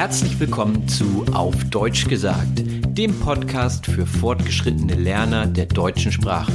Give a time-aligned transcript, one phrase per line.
[0.00, 2.64] Herzlich willkommen zu Auf Deutsch gesagt,
[2.96, 6.54] dem Podcast für fortgeschrittene Lerner der deutschen Sprache.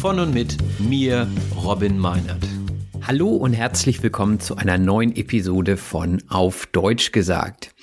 [0.00, 1.28] Von und mit mir,
[1.62, 2.42] Robin Meinert.
[3.02, 7.74] Hallo und herzlich willkommen zu einer neuen Episode von Auf Deutsch gesagt.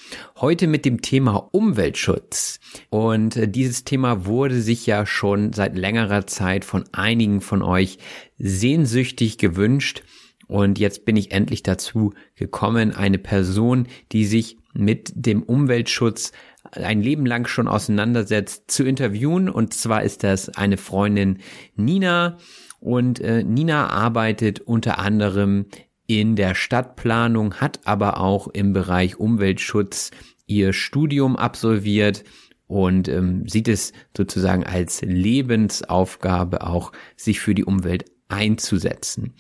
[0.42, 2.60] Heute mit dem Thema Umweltschutz.
[2.90, 8.00] Und äh, dieses Thema wurde sich ja schon seit längerer Zeit von einigen von euch
[8.40, 10.02] sehnsüchtig gewünscht.
[10.48, 16.32] Und jetzt bin ich endlich dazu gekommen, eine Person, die sich mit dem Umweltschutz
[16.72, 19.50] ein Leben lang schon auseinandersetzt, zu interviewen.
[19.50, 21.40] Und zwar ist das eine Freundin
[21.76, 22.38] Nina.
[22.80, 25.66] Und äh, Nina arbeitet unter anderem
[26.08, 30.12] in der Stadtplanung, hat aber auch im Bereich Umweltschutz
[30.46, 32.24] ihr Studium absolviert
[32.68, 39.34] und ähm, sieht es sozusagen als Lebensaufgabe auch, sich für die Umwelt einzusetzen.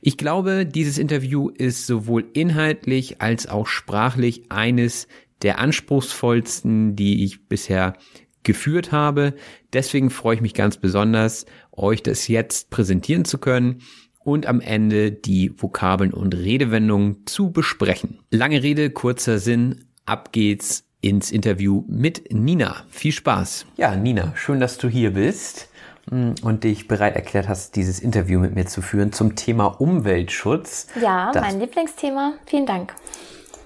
[0.00, 5.08] Ich glaube, dieses Interview ist sowohl inhaltlich als auch sprachlich eines
[5.42, 7.94] der anspruchsvollsten, die ich bisher
[8.42, 9.34] geführt habe.
[9.72, 13.82] Deswegen freue ich mich ganz besonders, euch das jetzt präsentieren zu können
[14.20, 18.20] und am Ende die Vokabeln und Redewendungen zu besprechen.
[18.30, 22.84] Lange Rede, kurzer Sinn, ab geht's ins Interview mit Nina.
[22.88, 23.66] Viel Spaß.
[23.76, 25.65] Ja, Nina, schön, dass du hier bist
[26.10, 30.86] und dich bereit erklärt hast, dieses Interview mit mir zu führen zum Thema Umweltschutz.
[31.00, 32.34] Ja, das mein Lieblingsthema.
[32.46, 32.94] Vielen Dank.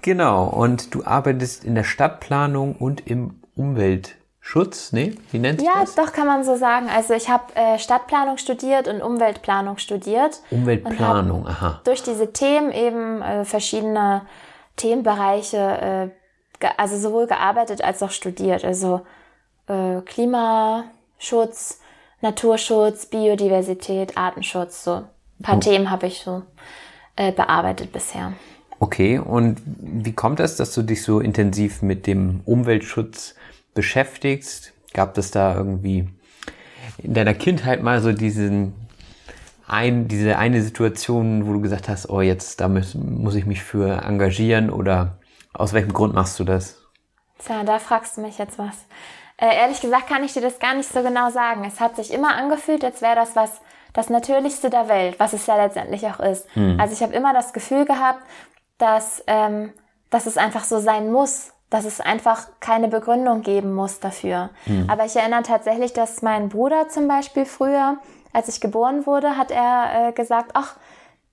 [0.02, 5.14] Genau, und du arbeitest in der Stadtplanung und im Umweltschutz, ne?
[5.30, 5.94] Wie nennt ja, das?
[5.94, 6.88] Ja, doch kann man so sagen.
[6.88, 10.40] Also ich habe äh, Stadtplanung studiert und Umweltplanung studiert.
[10.50, 11.82] Umweltplanung, aha.
[11.84, 14.22] Durch diese Themen eben äh, verschiedene
[14.76, 16.10] Themenbereiche,
[16.60, 18.64] äh, also sowohl gearbeitet als auch studiert.
[18.64, 19.02] Also
[19.66, 21.79] äh, Klimaschutz,
[22.22, 25.60] Naturschutz, Biodiversität, Artenschutz, so ein paar oh.
[25.60, 26.42] Themen habe ich so
[27.16, 28.32] äh, bearbeitet bisher.
[28.78, 33.34] Okay, und wie kommt es, dass du dich so intensiv mit dem Umweltschutz
[33.74, 34.72] beschäftigst?
[34.94, 36.08] Gab es da irgendwie
[36.98, 38.74] in deiner Kindheit mal so diesen
[39.66, 43.62] ein, diese eine Situation, wo du gesagt hast, oh, jetzt da muss, muss ich mich
[43.62, 45.18] für engagieren oder
[45.52, 46.78] aus welchem Grund machst du das?
[47.38, 48.74] Tja, da fragst du mich jetzt was.
[49.40, 51.64] Äh, ehrlich gesagt kann ich dir das gar nicht so genau sagen.
[51.66, 53.60] Es hat sich immer angefühlt, als wäre das was
[53.92, 56.46] das Natürlichste der Welt, was es ja letztendlich auch ist.
[56.56, 56.78] Mhm.
[56.78, 58.20] Also ich habe immer das Gefühl gehabt,
[58.78, 59.72] dass, ähm,
[60.10, 64.50] dass es einfach so sein muss, dass es einfach keine Begründung geben muss dafür.
[64.66, 64.88] Mhm.
[64.88, 67.98] Aber ich erinnere tatsächlich, dass mein Bruder zum Beispiel früher,
[68.32, 70.76] als ich geboren wurde, hat er äh, gesagt, ach,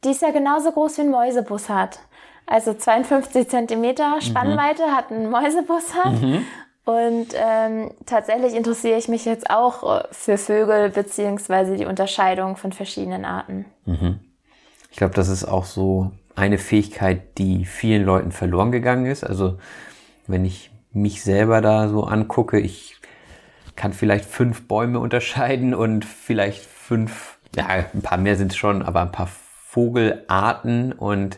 [0.03, 1.99] die ist ja genauso groß wie ein Mäusebus hat.
[2.45, 4.21] Also 52 Zentimeter mhm.
[4.21, 4.95] Spannweite mhm.
[4.95, 6.13] hat ein Mäusebus hat.
[6.13, 6.45] Mhm.
[6.87, 12.71] Und ähm, tatsächlich interessiere ich mich jetzt auch äh, für Vögel beziehungsweise die Unterscheidung von
[12.71, 13.65] verschiedenen Arten.
[13.83, 14.21] Mhm.
[14.89, 19.25] Ich glaube, das ist auch so eine Fähigkeit, die vielen Leuten verloren gegangen ist.
[19.25, 19.57] Also
[20.27, 22.95] wenn ich mich selber da so angucke, ich
[23.75, 28.81] kann vielleicht fünf Bäume unterscheiden und vielleicht fünf, ja, ein paar mehr sind es schon,
[28.81, 31.37] aber ein paar Vogelarten und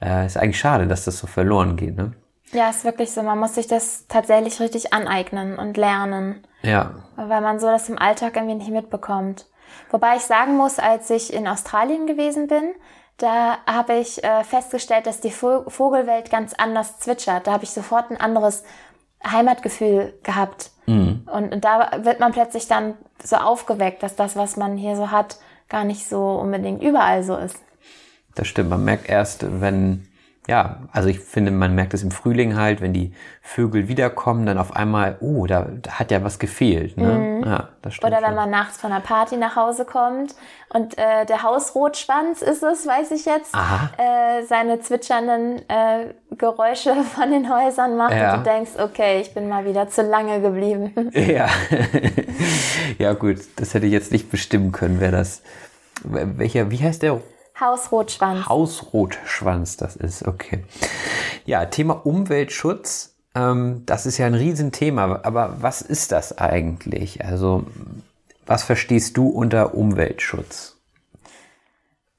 [0.00, 1.96] äh, ist eigentlich schade, dass das so verloren geht.
[1.96, 2.12] Ne?
[2.52, 3.22] Ja, ist wirklich so.
[3.22, 6.46] Man muss sich das tatsächlich richtig aneignen und lernen.
[6.62, 6.94] Ja.
[7.16, 9.46] Weil man so das im Alltag irgendwie nicht mitbekommt.
[9.90, 12.70] Wobei ich sagen muss, als ich in Australien gewesen bin,
[13.18, 17.46] da habe ich äh, festgestellt, dass die Vogelwelt ganz anders zwitschert.
[17.46, 18.62] Da habe ich sofort ein anderes
[19.26, 20.70] Heimatgefühl gehabt.
[20.86, 21.26] Mhm.
[21.32, 25.10] Und, und da wird man plötzlich dann so aufgeweckt, dass das, was man hier so
[25.10, 27.58] hat, gar nicht so unbedingt überall so ist.
[28.34, 28.70] Das stimmt.
[28.70, 30.06] Man merkt erst, wenn
[30.46, 33.12] ja, also ich finde, man merkt es im Frühling halt, wenn die
[33.42, 36.96] Vögel wiederkommen, dann auf einmal, oh, da, da hat ja was gefehlt.
[36.96, 37.06] Ne?
[37.06, 37.44] Mhm.
[37.44, 38.36] Ja, das stimmt Oder wenn schon.
[38.36, 40.36] man nachts von einer Party nach Hause kommt
[40.68, 47.30] und äh, der Hausrotschwanz ist es, weiß ich jetzt, äh, seine zwitschernden äh, Geräusche von
[47.32, 48.34] den Häusern macht ja.
[48.34, 50.92] und du denkst, okay, ich bin mal wieder zu lange geblieben.
[51.16, 51.48] Ja,
[52.98, 55.42] ja gut, das hätte ich jetzt nicht bestimmen können, wer das,
[56.04, 57.20] welcher, wie heißt der
[57.58, 58.46] Hausrotschwanz.
[58.46, 60.64] Hausrotschwanz, das ist okay.
[61.44, 65.20] Ja, Thema Umweltschutz, ähm, das ist ja ein Riesenthema.
[65.22, 67.24] Aber was ist das eigentlich?
[67.24, 67.64] Also,
[68.46, 70.76] was verstehst du unter Umweltschutz?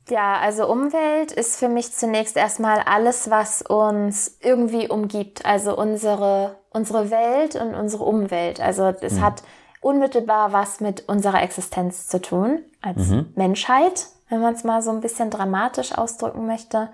[0.10, 5.46] Ja, also Umwelt ist für mich zunächst erstmal alles, was uns irgendwie umgibt.
[5.46, 8.62] Also unsere, unsere Welt und unsere Umwelt.
[8.62, 9.22] Also es mhm.
[9.22, 9.44] hat
[9.82, 13.34] unmittelbar was mit unserer Existenz zu tun als mhm.
[13.36, 16.90] Menschheit wenn man es mal so ein bisschen dramatisch ausdrücken möchte.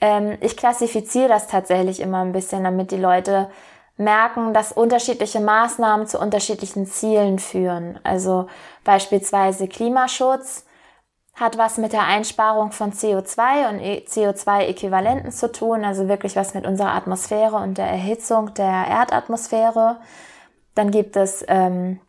[0.00, 3.50] Ähm, ich klassifiziere das tatsächlich immer ein bisschen, damit die Leute
[3.96, 7.98] merken, dass unterschiedliche Maßnahmen zu unterschiedlichen Zielen führen.
[8.02, 8.48] Also
[8.82, 10.64] beispielsweise Klimaschutz
[11.34, 16.54] hat was mit der Einsparung von CO2 und e, CO2-Äquivalenten zu tun, also wirklich was
[16.54, 19.96] mit unserer Atmosphäre und der Erhitzung der Erdatmosphäre.
[20.74, 22.00] Dann gibt es ähm,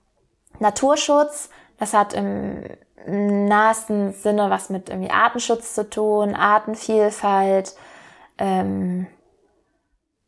[0.60, 2.64] Naturschutz, das hat im
[3.08, 7.76] nahesten Sinne was mit irgendwie Artenschutz zu tun, Artenvielfalt,
[8.38, 9.08] ähm,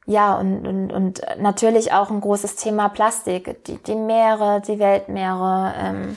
[0.06, 5.74] ja, und, und, und natürlich auch ein großes Thema Plastik, die, die Meere, die Weltmeere.
[5.78, 6.16] Ähm,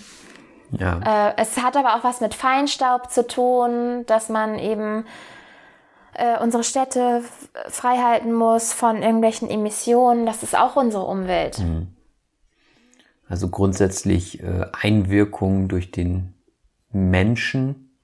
[0.70, 1.30] ja.
[1.30, 5.06] Äh, es hat aber auch was mit Feinstaub zu tun, dass man eben
[6.14, 7.24] äh, unsere Städte
[7.68, 10.24] frei halten muss von irgendwelchen Emissionen.
[10.24, 11.58] Das ist auch unsere Umwelt.
[11.58, 11.88] Mhm.
[13.28, 16.34] Also grundsätzlich äh, Einwirkung durch den
[16.92, 17.98] Menschen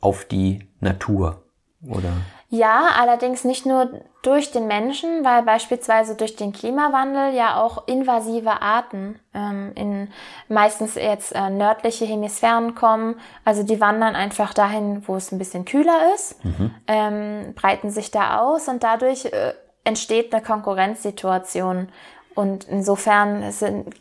[0.00, 1.44] auf die Natur,
[1.86, 2.12] oder?
[2.50, 8.62] Ja, allerdings nicht nur durch den Menschen, weil beispielsweise durch den Klimawandel ja auch invasive
[8.62, 10.08] Arten ähm, in
[10.48, 13.20] meistens jetzt äh, nördliche Hemisphären kommen.
[13.44, 16.74] Also die wandern einfach dahin, wo es ein bisschen kühler ist, mhm.
[16.86, 19.52] ähm, breiten sich da aus und dadurch äh,
[19.84, 21.88] entsteht eine Konkurrenzsituation.
[22.34, 23.94] Und insofern sind,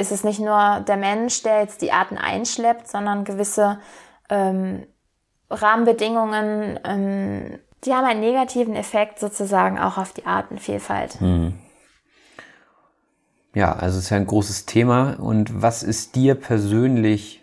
[0.00, 3.78] ist es nicht nur der Mensch, der jetzt die Arten einschleppt, sondern gewisse
[4.28, 4.86] ähm,
[5.50, 11.20] Rahmenbedingungen ähm, die haben einen negativen Effekt sozusagen auch auf die Artenvielfalt.
[11.20, 11.54] Hm.
[13.54, 15.18] Ja, also es ist ja ein großes Thema.
[15.18, 17.42] Und was ist dir persönlich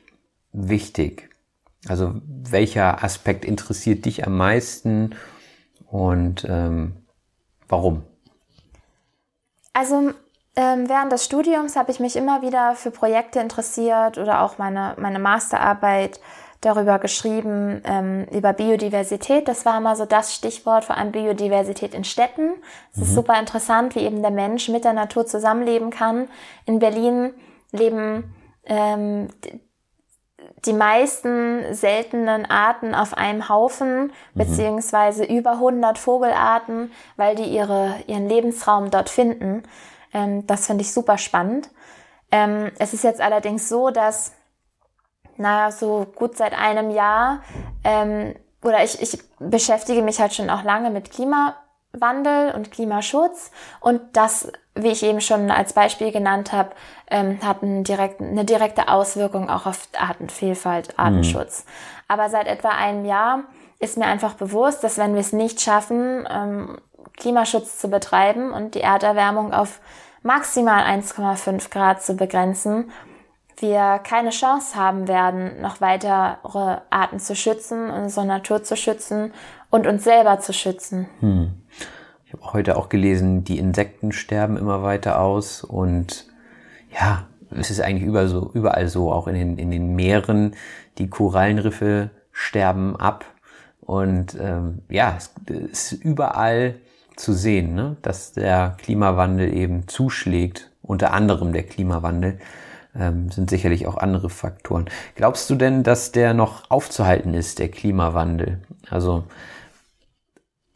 [0.53, 1.29] wichtig?
[1.87, 5.15] Also welcher Aspekt interessiert dich am meisten
[5.85, 6.97] und ähm,
[7.67, 8.03] warum?
[9.73, 10.11] Also
[10.57, 14.95] ähm, während des Studiums habe ich mich immer wieder für Projekte interessiert oder auch meine,
[14.97, 16.19] meine Masterarbeit
[16.61, 19.47] darüber geschrieben, ähm, über Biodiversität.
[19.47, 22.53] Das war mal so das Stichwort, vor allem Biodiversität in Städten.
[22.91, 23.03] Es mhm.
[23.03, 26.27] ist super interessant, wie eben der Mensch mit der Natur zusammenleben kann.
[26.65, 27.35] In Berlin
[27.71, 28.33] leben
[28.65, 29.27] ähm,
[30.65, 34.11] die meisten seltenen Arten auf einem Haufen, mhm.
[34.33, 39.61] beziehungsweise über 100 Vogelarten, weil die ihre, ihren Lebensraum dort finden.
[40.13, 41.69] Ähm, das finde ich super spannend.
[42.31, 44.33] Ähm, es ist jetzt allerdings so, dass
[45.37, 47.41] naja, so gut seit einem Jahr,
[47.83, 54.01] ähm, oder ich, ich beschäftige mich halt schon auch lange mit Klimawandel und Klimaschutz und
[54.13, 56.71] das, wie ich eben schon als Beispiel genannt habe,
[57.09, 61.03] ähm, hat einen direkten, eine direkte Auswirkung auch auf Artenvielfalt, mhm.
[61.03, 61.65] Artenschutz.
[61.65, 61.71] Mhm.
[62.09, 63.43] Aber seit etwa einem Jahr
[63.79, 66.77] ist mir einfach bewusst, dass wenn wir es nicht schaffen, ähm,
[67.17, 69.81] Klimaschutz zu betreiben und die Erderwärmung auf
[70.23, 72.91] maximal 1,5 Grad zu begrenzen,
[73.59, 79.33] wir keine Chance haben werden, noch weitere Arten zu schützen, unsere Natur zu schützen
[79.71, 81.07] und uns selber zu schützen.
[81.21, 81.53] Hm.
[82.25, 86.27] Ich habe heute auch gelesen, die Insekten sterben immer weiter aus und
[86.91, 90.55] ja, es ist eigentlich überall so, überall so, auch in den, in den Meeren.
[90.97, 93.25] Die Korallenriffe sterben ab
[93.79, 96.75] und ähm, ja, es ist überall
[97.17, 102.39] zu sehen, ne, dass der Klimawandel eben zuschlägt, unter anderem der Klimawandel
[102.95, 104.85] ähm, sind sicherlich auch andere Faktoren.
[105.15, 108.61] Glaubst du denn, dass der noch aufzuhalten ist, der Klimawandel?
[108.89, 109.23] Also,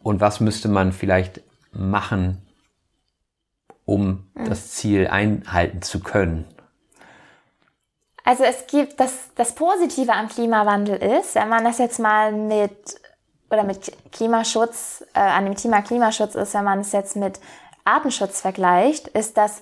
[0.04, 1.42] und was müsste man vielleicht
[1.72, 2.42] machen,
[3.86, 4.50] um hm.
[4.50, 6.46] das Ziel einhalten zu können?
[8.24, 13.01] Also es gibt das, das Positive am Klimawandel ist, wenn man das jetzt mal mit
[13.52, 17.40] oder mit Klimaschutz, äh, an dem Thema Klimaschutz ist, wenn man es jetzt mit
[17.84, 19.62] Artenschutz vergleicht, ist, dass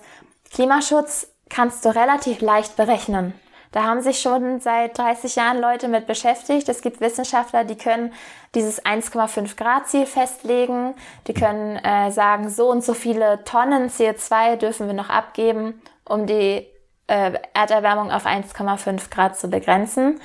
[0.52, 3.34] Klimaschutz kannst du relativ leicht berechnen.
[3.72, 6.68] Da haben sich schon seit 30 Jahren Leute mit beschäftigt.
[6.68, 8.12] Es gibt Wissenschaftler, die können
[8.54, 10.94] dieses 1,5 Grad Ziel festlegen.
[11.28, 16.26] Die können äh, sagen, so und so viele Tonnen CO2 dürfen wir noch abgeben, um
[16.26, 16.66] die
[17.06, 20.20] äh, Erderwärmung auf 1,5 Grad zu begrenzen.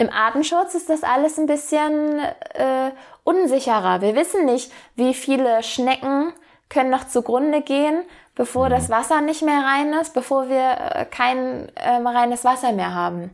[0.00, 2.20] Im Artenschutz ist das alles ein bisschen
[2.54, 2.90] äh,
[3.22, 4.00] unsicherer.
[4.00, 6.32] Wir wissen nicht, wie viele Schnecken
[6.70, 8.02] können noch zugrunde gehen,
[8.34, 8.70] bevor mhm.
[8.70, 13.30] das Wasser nicht mehr rein ist, bevor wir äh, kein ähm, reines Wasser mehr haben.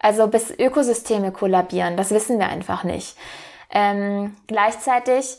[0.00, 3.16] Also bis Ökosysteme kollabieren, das wissen wir einfach nicht.
[3.70, 5.38] Ähm, gleichzeitig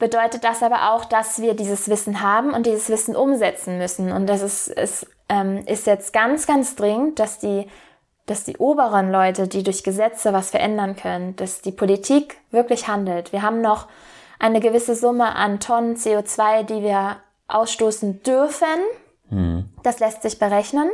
[0.00, 4.10] bedeutet das aber auch, dass wir dieses Wissen haben und dieses Wissen umsetzen müssen.
[4.10, 7.68] Und das ist, ist, ähm, ist jetzt ganz, ganz dringend, dass die,
[8.26, 13.32] dass die oberen Leute, die durch Gesetze was verändern können, dass die Politik wirklich handelt.
[13.32, 13.88] Wir haben noch
[14.38, 17.16] eine gewisse Summe an Tonnen CO2, die wir
[17.48, 18.66] ausstoßen dürfen.
[19.30, 19.68] Mhm.
[19.82, 20.90] Das lässt sich berechnen,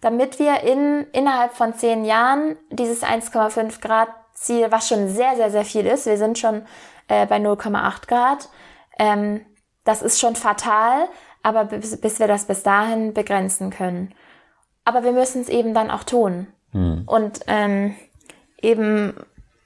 [0.00, 5.50] damit wir in, innerhalb von zehn Jahren dieses 1,5 Grad Ziel, was schon sehr, sehr,
[5.50, 6.62] sehr viel ist, wir sind schon
[7.08, 8.48] äh, bei 0,8 Grad,
[8.98, 9.44] ähm,
[9.84, 11.08] das ist schon fatal,
[11.42, 14.14] aber bis, bis, wir das bis dahin begrenzen können.
[14.84, 16.48] Aber wir müssen es eben dann auch tun.
[16.76, 17.02] Mhm.
[17.06, 17.94] Und ähm,
[18.60, 19.14] eben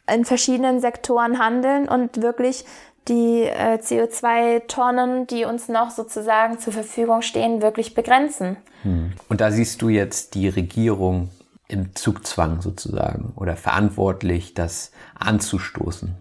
[0.09, 2.65] in verschiedenen Sektoren handeln und wirklich
[3.09, 8.57] die äh, CO2-Tonnen, die uns noch sozusagen zur Verfügung stehen, wirklich begrenzen.
[8.83, 9.13] Hm.
[9.29, 11.31] Und da siehst du jetzt die Regierung
[11.69, 16.15] im Zugzwang sozusagen oder verantwortlich, das anzustoßen?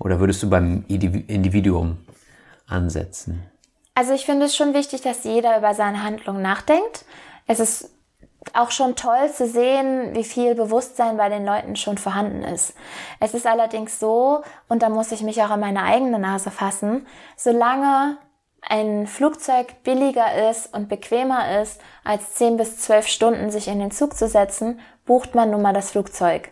[0.00, 1.98] Oder würdest du beim Individuum
[2.66, 3.42] ansetzen?
[3.94, 7.04] Also ich finde es schon wichtig, dass jeder über seine Handlung nachdenkt.
[7.46, 7.90] Es ist
[8.54, 12.74] auch schon toll zu sehen, wie viel Bewusstsein bei den Leuten schon vorhanden ist.
[13.20, 17.06] Es ist allerdings so, und da muss ich mich auch an meine eigene Nase fassen,
[17.36, 18.18] solange
[18.68, 23.90] ein Flugzeug billiger ist und bequemer ist, als 10 bis 12 Stunden sich in den
[23.90, 26.50] Zug zu setzen, bucht man nun mal das Flugzeug.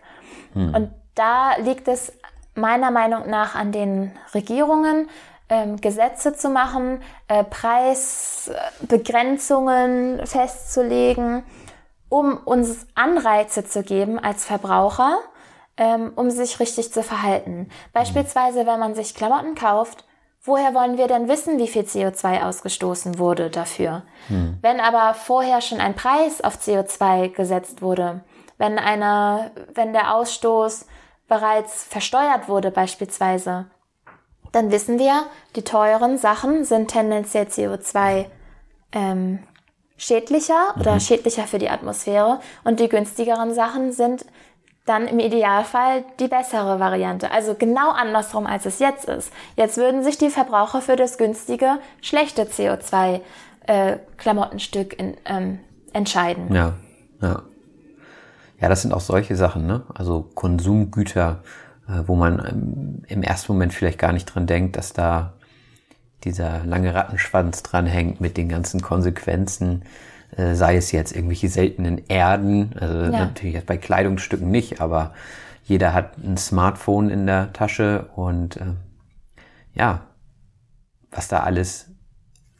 [0.52, 0.74] Hm.
[0.74, 2.12] Und da liegt es
[2.54, 5.10] meiner Meinung nach an den Regierungen,
[5.48, 11.44] ähm, Gesetze zu machen, äh, Preisbegrenzungen festzulegen,
[12.14, 15.18] um uns Anreize zu geben als Verbraucher,
[15.76, 17.68] ähm, um sich richtig zu verhalten.
[17.92, 20.04] Beispielsweise, wenn man sich Klamotten kauft,
[20.44, 24.04] woher wollen wir denn wissen, wie viel CO2 ausgestoßen wurde dafür?
[24.28, 24.58] Hm.
[24.62, 28.20] Wenn aber vorher schon ein Preis auf CO2 gesetzt wurde,
[28.58, 30.86] wenn eine, wenn der Ausstoß
[31.26, 33.66] bereits versteuert wurde beispielsweise,
[34.52, 35.24] dann wissen wir,
[35.56, 38.26] die teuren Sachen sind tendenziell CO2
[38.92, 39.40] ähm,
[39.96, 41.00] schädlicher oder mhm.
[41.00, 44.26] schädlicher für die Atmosphäre und die günstigeren Sachen sind
[44.86, 47.30] dann im Idealfall die bessere Variante.
[47.30, 49.32] Also genau andersrum, als es jetzt ist.
[49.56, 55.60] Jetzt würden sich die Verbraucher für das günstige, schlechte CO2-Klamottenstück äh, ähm,
[55.94, 56.54] entscheiden.
[56.54, 56.74] Ja,
[57.22, 57.40] ja.
[58.60, 59.84] Ja, das sind auch solche Sachen, ne?
[59.94, 61.42] Also Konsumgüter,
[61.88, 65.32] äh, wo man im ersten Moment vielleicht gar nicht dran denkt, dass da
[66.24, 69.82] dieser lange Rattenschwanz dranhängt mit den ganzen Konsequenzen,
[70.36, 73.10] äh, sei es jetzt irgendwelche seltenen Erden, also ja.
[73.10, 75.14] natürlich jetzt bei Kleidungsstücken nicht, aber
[75.64, 78.74] jeder hat ein Smartphone in der Tasche und äh,
[79.74, 80.02] ja,
[81.10, 81.90] was da alles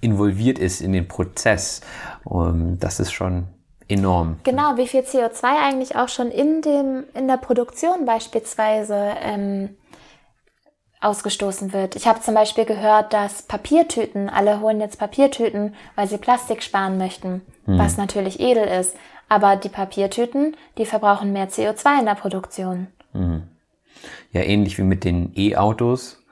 [0.01, 1.81] involviert ist in den Prozess,
[2.25, 3.49] um, das ist schon
[3.89, 4.37] enorm.
[4.45, 9.77] Genau, wie viel CO2 eigentlich auch schon in dem in der Produktion beispielsweise ähm,
[11.05, 11.97] ausgestoßen wird.
[11.97, 16.99] Ich habe zum Beispiel gehört, dass Papiertüten, alle holen jetzt Papiertüten, weil sie Plastik sparen
[16.99, 17.79] möchten, mhm.
[17.79, 18.97] was natürlich edel ist.
[19.29, 22.89] Aber die Papiertüten, die verbrauchen mehr CO2 in der Produktion.
[23.13, 23.45] Mhm.
[24.33, 26.23] Ja, ähnlich wie mit den E-Autos.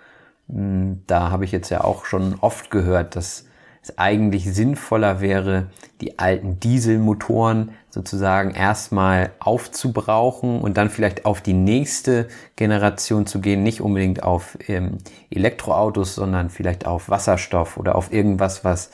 [0.48, 3.46] Hm, da habe ich jetzt ja auch schon oft gehört, dass
[3.82, 5.66] es eigentlich sinnvoller wäre,
[6.00, 13.62] die alten Dieselmotoren sozusagen erstmal aufzubrauchen und dann vielleicht auf die nächste Generation zu gehen,
[13.62, 14.98] nicht unbedingt auf ähm,
[15.30, 18.90] Elektroautos, sondern vielleicht auf Wasserstoff oder auf irgendwas, was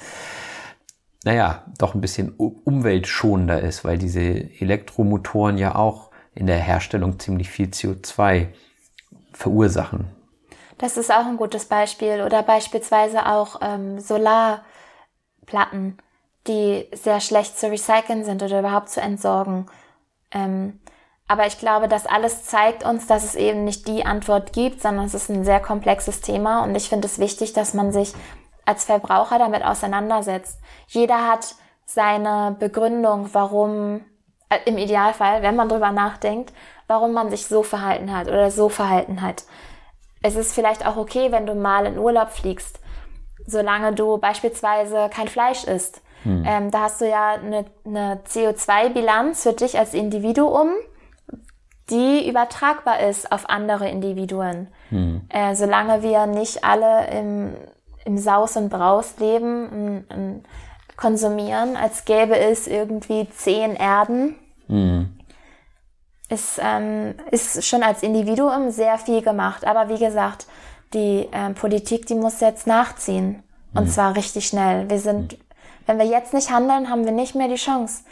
[1.24, 7.50] naja, doch ein bisschen umweltschonender ist, weil diese Elektromotoren ja auch in der Herstellung ziemlich
[7.50, 8.46] viel CO2
[9.32, 10.06] verursachen.
[10.78, 12.22] Das ist auch ein gutes Beispiel.
[12.22, 14.62] Oder beispielsweise auch ähm, Solar.
[15.48, 15.98] Platten,
[16.46, 19.66] die sehr schlecht zu recyceln sind oder überhaupt zu entsorgen.
[20.30, 20.80] Ähm,
[21.26, 25.04] aber ich glaube, das alles zeigt uns, dass es eben nicht die Antwort gibt, sondern
[25.04, 28.14] es ist ein sehr komplexes Thema und ich finde es wichtig, dass man sich
[28.64, 30.58] als Verbraucher damit auseinandersetzt.
[30.86, 34.04] Jeder hat seine Begründung, warum,
[34.48, 36.52] äh, im Idealfall, wenn man drüber nachdenkt,
[36.86, 39.44] warum man sich so verhalten hat oder so verhalten hat.
[40.22, 42.80] Es ist vielleicht auch okay, wenn du mal in Urlaub fliegst
[43.48, 46.02] solange du beispielsweise kein Fleisch isst.
[46.22, 46.44] Hm.
[46.46, 50.70] Ähm, da hast du ja eine, eine CO2-Bilanz für dich als Individuum,
[51.90, 54.68] die übertragbar ist auf andere Individuen.
[54.90, 55.22] Hm.
[55.30, 57.54] Äh, solange wir nicht alle im,
[58.04, 60.42] im Saus und Braus leben und, und
[60.96, 64.34] konsumieren, als gäbe es irgendwie zehn Erden,
[64.66, 65.18] hm.
[66.28, 69.64] ist, ähm, ist schon als Individuum sehr viel gemacht.
[69.64, 70.46] Aber wie gesagt,
[70.94, 73.42] die äh, Politik, die muss jetzt nachziehen.
[73.74, 73.90] Und mhm.
[73.90, 74.88] zwar richtig schnell.
[74.88, 75.42] Wir sind, mhm.
[75.86, 78.04] wenn wir jetzt nicht handeln, haben wir nicht mehr die Chance,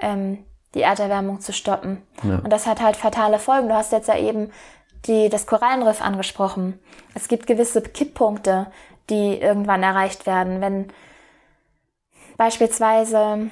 [0.00, 2.02] ähm, die Erderwärmung zu stoppen.
[2.22, 2.38] Ja.
[2.38, 3.68] Und das hat halt fatale Folgen.
[3.68, 4.50] Du hast jetzt ja eben
[5.06, 6.80] die, das Korallenriff angesprochen.
[7.14, 8.66] Es gibt gewisse Kipppunkte,
[9.10, 10.60] die irgendwann erreicht werden.
[10.60, 10.88] Wenn
[12.36, 13.50] beispielsweise,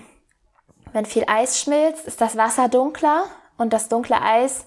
[0.93, 3.25] wenn viel Eis schmilzt, ist das Wasser dunkler
[3.59, 4.67] und das dunkle Eis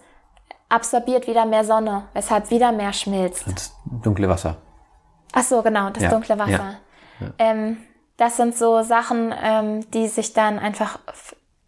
[0.69, 3.45] absorbiert wieder mehr Sonne, weshalb wieder mehr schmilzt.
[3.47, 4.57] Das dunkle Wasser.
[5.33, 6.09] Ach so, genau, das ja.
[6.09, 6.51] dunkle Wasser.
[6.51, 6.79] Ja.
[7.19, 7.27] Ja.
[7.39, 7.77] Ähm,
[8.17, 10.99] das sind so Sachen, ähm, die sich dann einfach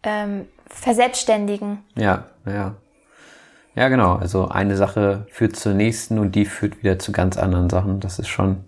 [0.02, 1.84] ähm, verselbstständigen.
[1.94, 2.76] Ja, ja.
[3.74, 4.16] Ja, genau.
[4.16, 8.00] Also eine Sache führt zur nächsten und die führt wieder zu ganz anderen Sachen.
[8.00, 8.64] Das ist schon,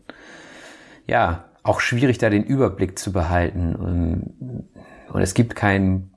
[1.07, 3.75] ja, auch schwierig, da den Überblick zu behalten.
[3.75, 4.69] Und,
[5.13, 6.15] und es gibt keinen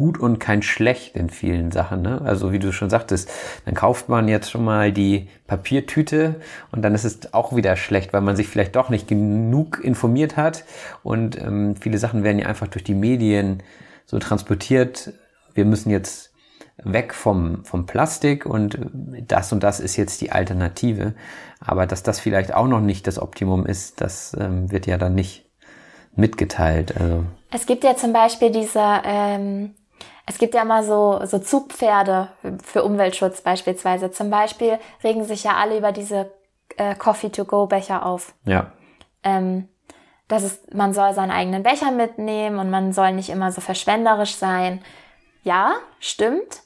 [0.00, 2.00] gut und kein schlecht in vielen Sachen.
[2.00, 2.22] Ne?
[2.24, 3.30] Also wie du schon sagtest,
[3.66, 6.40] dann kauft man jetzt schon mal die Papiertüte
[6.72, 10.38] und dann ist es auch wieder schlecht, weil man sich vielleicht doch nicht genug informiert
[10.38, 10.64] hat
[11.02, 13.62] und ähm, viele Sachen werden ja einfach durch die Medien
[14.06, 15.12] so transportiert.
[15.52, 16.32] Wir müssen jetzt
[16.82, 18.78] weg vom, vom Plastik und
[19.28, 21.12] das und das ist jetzt die Alternative.
[21.60, 25.14] Aber dass das vielleicht auch noch nicht das Optimum ist, das ähm, wird ja dann
[25.14, 25.44] nicht
[26.16, 26.98] mitgeteilt.
[26.98, 27.26] Also.
[27.52, 29.74] Es gibt ja zum Beispiel diese, ähm,
[30.26, 32.28] es gibt ja mal so, so Zugpferde
[32.62, 34.10] für Umweltschutz beispielsweise.
[34.10, 36.32] Zum Beispiel regen sich ja alle über diese
[36.76, 38.34] äh, Coffee-to-go-Becher auf.
[38.44, 38.72] Ja.
[39.22, 39.68] Ähm,
[40.28, 44.36] das ist, man soll seinen eigenen Becher mitnehmen und man soll nicht immer so verschwenderisch
[44.36, 44.82] sein.
[45.42, 46.62] Ja, stimmt.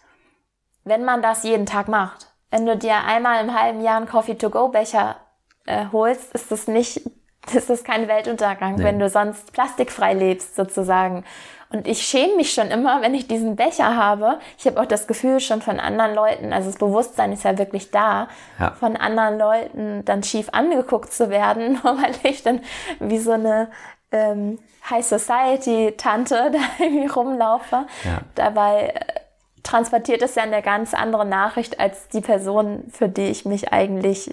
[0.84, 2.28] Wenn man das jeden Tag macht.
[2.50, 5.16] Wenn du dir einmal im halben Jahr einen Coffee-to-go-Becher
[5.66, 7.02] äh, holst, ist das nicht
[7.52, 8.84] das ist kein Weltuntergang, nee.
[8.84, 11.24] wenn du sonst plastikfrei lebst, sozusagen.
[11.74, 14.38] Und ich schäme mich schon immer, wenn ich diesen Becher habe.
[14.56, 17.90] Ich habe auch das Gefühl schon von anderen Leuten, also das Bewusstsein ist ja wirklich
[17.90, 18.28] da,
[18.60, 18.70] ja.
[18.78, 22.60] von anderen Leuten dann schief angeguckt zu werden, weil ich dann
[23.00, 23.70] wie so eine
[24.12, 27.86] ähm, High Society Tante da irgendwie rumlaufe.
[28.04, 28.20] Ja.
[28.36, 29.00] Dabei äh,
[29.64, 34.32] transportiert es ja eine ganz andere Nachricht als die Person, für die ich mich eigentlich,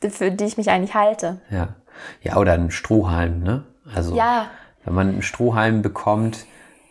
[0.00, 1.40] äh, für die ich mich eigentlich halte.
[1.50, 1.70] Ja.
[2.22, 3.64] Ja, oder ein Strohhalm, ne?
[3.94, 4.46] Also, ja.
[4.84, 6.46] Wenn man einen Strohhalm bekommt,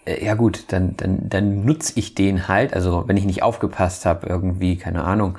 [0.05, 2.73] äh, ja gut, dann, dann, dann nutze ich den halt.
[2.73, 5.37] Also, wenn ich nicht aufgepasst habe, irgendwie, keine Ahnung.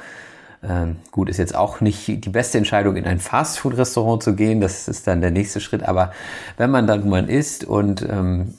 [0.63, 4.61] Ähm, gut, ist jetzt auch nicht die beste Entscheidung, in ein Fastfood-Restaurant zu gehen.
[4.61, 5.83] Das ist dann der nächste Schritt.
[5.83, 6.13] Aber
[6.57, 8.55] wenn man dann, wo man isst und ähm,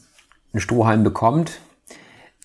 [0.51, 1.59] einen Strohhalm bekommt,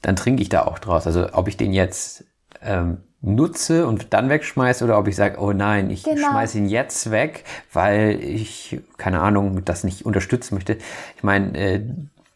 [0.03, 1.07] dann trinke ich da auch draus.
[1.07, 2.25] Also, ob ich den jetzt
[2.63, 6.31] ähm, nutze und dann wegschmeiße oder ob ich sage, oh nein, ich genau.
[6.31, 10.79] schmeiße ihn jetzt weg, weil ich, keine Ahnung, das nicht unterstützen möchte.
[11.17, 11.81] Ich meine, äh,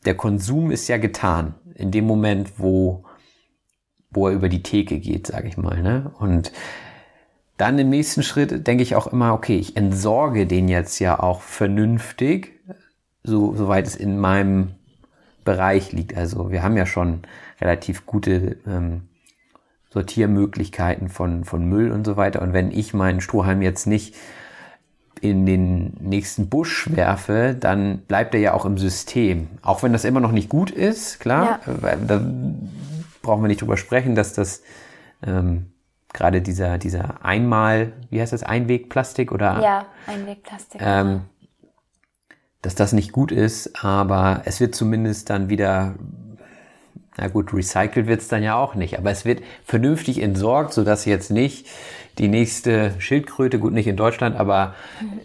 [0.04, 3.04] der Konsum ist ja getan in dem Moment, wo,
[4.10, 5.80] wo er über die Theke geht, sage ich mal.
[5.82, 6.10] Ne?
[6.18, 6.52] Und
[7.56, 11.42] dann im nächsten Schritt denke ich auch immer, okay, ich entsorge den jetzt ja auch
[11.42, 12.60] vernünftig,
[13.22, 14.74] so, soweit es in meinem
[15.44, 16.16] Bereich liegt.
[16.16, 17.20] Also wir haben ja schon
[17.60, 19.02] relativ gute ähm,
[19.92, 22.42] Sortiermöglichkeiten von, von Müll und so weiter.
[22.42, 24.14] Und wenn ich meinen Strohhalm jetzt nicht
[25.20, 29.48] in den nächsten Busch werfe, dann bleibt er ja auch im System.
[29.62, 31.96] Auch wenn das immer noch nicht gut ist, klar, ja.
[31.96, 32.20] da
[33.22, 34.62] brauchen wir nicht drüber sprechen, dass das
[35.24, 35.66] ähm,
[36.12, 39.60] gerade dieser, dieser Einmal, wie heißt das, Einwegplastik oder?
[39.62, 40.80] Ja, Einwegplastik.
[40.82, 41.20] Ähm,
[42.62, 45.94] dass das nicht gut ist, aber es wird zumindest dann wieder
[47.16, 51.30] na gut, recycelt wird's dann ja auch nicht, aber es wird vernünftig entsorgt, sodass jetzt
[51.30, 51.66] nicht
[52.18, 54.74] die nächste Schildkröte, gut nicht in Deutschland, aber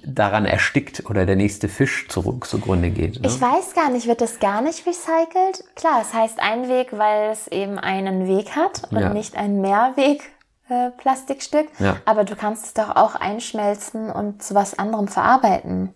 [0.05, 3.21] daran erstickt oder der nächste Fisch zurück zugrunde geht.
[3.21, 3.27] Ne?
[3.27, 5.63] Ich weiß gar nicht, wird das gar nicht recycelt?
[5.75, 9.13] Klar, es heißt Einweg, weil es eben einen Weg hat und ja.
[9.13, 10.31] nicht ein Mehrweg.
[10.69, 11.95] Äh, Plastikstück, ja.
[12.03, 15.93] aber du kannst es doch auch einschmelzen und zu was anderem verarbeiten.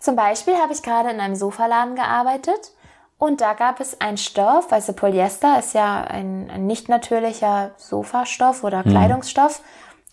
[0.00, 2.72] Zum Beispiel habe ich gerade in einem Sofaladen gearbeitet
[3.22, 8.64] und da gab es einen Stoff, also Polyester ist ja ein, ein nicht natürlicher Sofastoff
[8.64, 8.90] oder mhm.
[8.90, 9.62] Kleidungsstoff,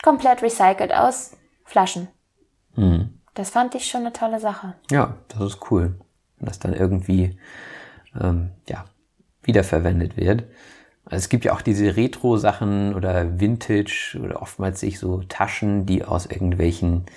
[0.03, 1.31] komplett recycelt aus
[1.65, 2.07] Flaschen.
[2.75, 3.19] Mhm.
[3.33, 4.75] Das fand ich schon eine tolle Sache.
[4.91, 5.95] Ja, das ist cool.
[6.39, 7.39] Dass dann irgendwie
[8.21, 8.85] ähm, ja,
[9.41, 10.43] wiederverwendet wird.
[11.05, 16.05] Also es gibt ja auch diese Retro-Sachen oder Vintage oder oftmals sich so Taschen, die
[16.05, 17.07] aus irgendwelchen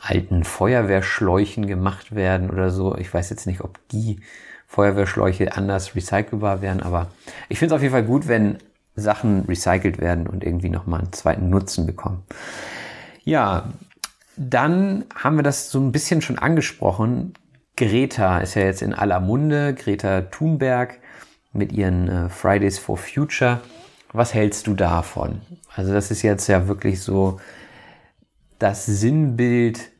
[0.00, 2.96] alten Feuerwehrschläuchen gemacht werden oder so.
[2.96, 4.18] Ich weiß jetzt nicht, ob die
[4.72, 6.82] Feuerwehrschläuche anders recycelbar wären.
[6.82, 7.08] Aber
[7.50, 8.56] ich finde es auf jeden Fall gut, wenn
[8.96, 12.22] Sachen recycelt werden und irgendwie nochmal einen zweiten Nutzen bekommen.
[13.22, 13.70] Ja,
[14.36, 17.34] dann haben wir das so ein bisschen schon angesprochen.
[17.76, 19.74] Greta ist ja jetzt in aller Munde.
[19.74, 20.98] Greta Thunberg
[21.52, 23.60] mit ihren äh, Fridays for Future.
[24.14, 25.42] Was hältst du davon?
[25.74, 27.40] Also das ist jetzt ja wirklich so
[28.58, 29.90] das Sinnbild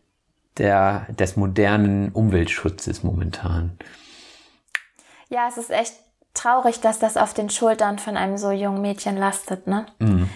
[0.56, 3.72] der, des modernen Umweltschutzes momentan.
[5.32, 5.94] Ja, es ist echt
[6.34, 9.86] traurig, dass das auf den Schultern von einem so jungen Mädchen lastet, ne?
[9.98, 10.28] Mhm.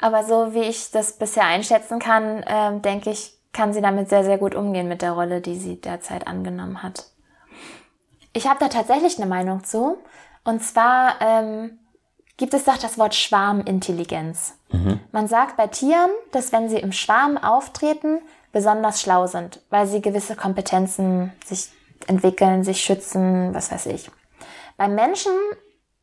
[0.00, 4.24] Aber so wie ich das bisher einschätzen kann, äh, denke ich, kann sie damit sehr,
[4.24, 7.06] sehr gut umgehen mit der Rolle, die sie derzeit angenommen hat.
[8.32, 9.98] Ich habe da tatsächlich eine Meinung zu.
[10.42, 11.78] Und zwar ähm,
[12.36, 14.54] gibt es doch das Wort Schwarmintelligenz.
[14.72, 14.98] Mhm.
[15.12, 18.20] Man sagt bei Tieren, dass wenn sie im Schwarm auftreten,
[18.52, 21.68] besonders schlau sind, weil sie gewisse Kompetenzen sich
[22.08, 24.10] entwickeln, sich schützen, was weiß ich.
[24.80, 25.32] Beim Menschen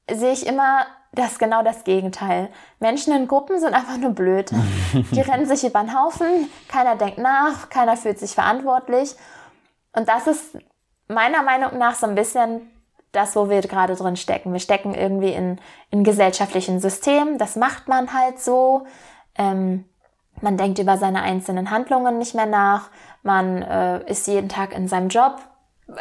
[0.07, 2.49] sehe ich immer das genau das Gegenteil.
[2.79, 4.51] Menschen in Gruppen sind einfach nur blöd.
[4.93, 9.15] Die rennen sich über den Haufen, keiner denkt nach, keiner fühlt sich verantwortlich.
[9.93, 10.59] Und das ist
[11.07, 12.71] meiner Meinung nach so ein bisschen
[13.13, 14.53] das, wo wir gerade drin stecken.
[14.53, 15.59] Wir stecken irgendwie in,
[15.89, 17.39] in gesellschaftlichen Systemen.
[17.39, 18.85] Das macht man halt so.
[19.39, 19.85] Ähm,
[20.39, 22.91] man denkt über seine einzelnen Handlungen nicht mehr nach.
[23.23, 25.39] Man äh, ist jeden Tag in seinem Job.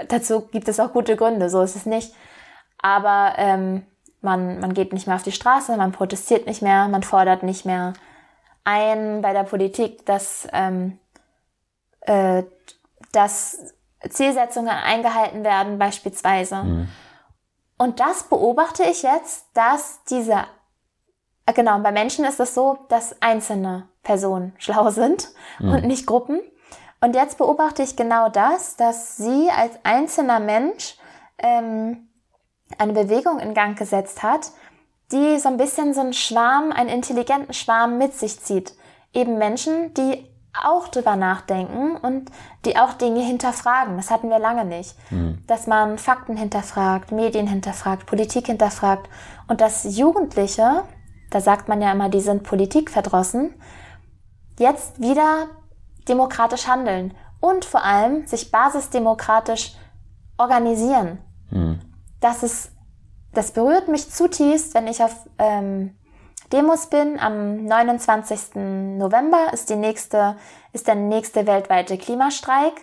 [0.08, 2.12] Dazu gibt es auch gute Gründe, so ist es nicht.
[2.80, 3.86] Aber ähm,
[4.20, 7.64] man, man geht nicht mehr auf die Straße, man protestiert nicht mehr, man fordert nicht
[7.64, 7.94] mehr
[8.64, 10.98] ein bei der Politik, dass, ähm,
[12.00, 12.42] äh,
[13.12, 13.74] dass
[14.08, 16.56] Zielsetzungen eingehalten werden, beispielsweise.
[16.56, 16.88] Mhm.
[17.78, 20.44] Und das beobachte ich jetzt, dass diese,
[21.46, 25.72] äh, genau, bei Menschen ist es so, dass einzelne Personen schlau sind mhm.
[25.72, 26.40] und nicht Gruppen.
[27.00, 30.96] Und jetzt beobachte ich genau das, dass sie als einzelner Mensch
[31.38, 32.08] ähm,
[32.78, 34.50] eine Bewegung in Gang gesetzt hat,
[35.12, 38.74] die so ein bisschen so einen Schwarm, einen intelligenten Schwarm mit sich zieht.
[39.12, 40.26] Eben Menschen, die
[40.64, 42.30] auch drüber nachdenken und
[42.64, 43.96] die auch Dinge hinterfragen.
[43.96, 44.96] Das hatten wir lange nicht.
[45.10, 45.42] Mhm.
[45.46, 49.08] Dass man Fakten hinterfragt, Medien hinterfragt, Politik hinterfragt
[49.48, 50.82] und dass Jugendliche,
[51.30, 53.54] da sagt man ja immer, die sind politikverdrossen,
[54.58, 55.48] jetzt wieder
[56.08, 59.74] demokratisch handeln und vor allem sich basisdemokratisch
[60.38, 61.18] organisieren.
[62.20, 62.72] Das ist,
[63.32, 65.96] das berührt mich zutiefst, wenn ich auf ähm,
[66.52, 67.18] Demos bin.
[67.18, 68.54] Am 29.
[68.54, 70.36] November ist die nächste,
[70.72, 72.74] ist der nächste weltweite Klimastreik.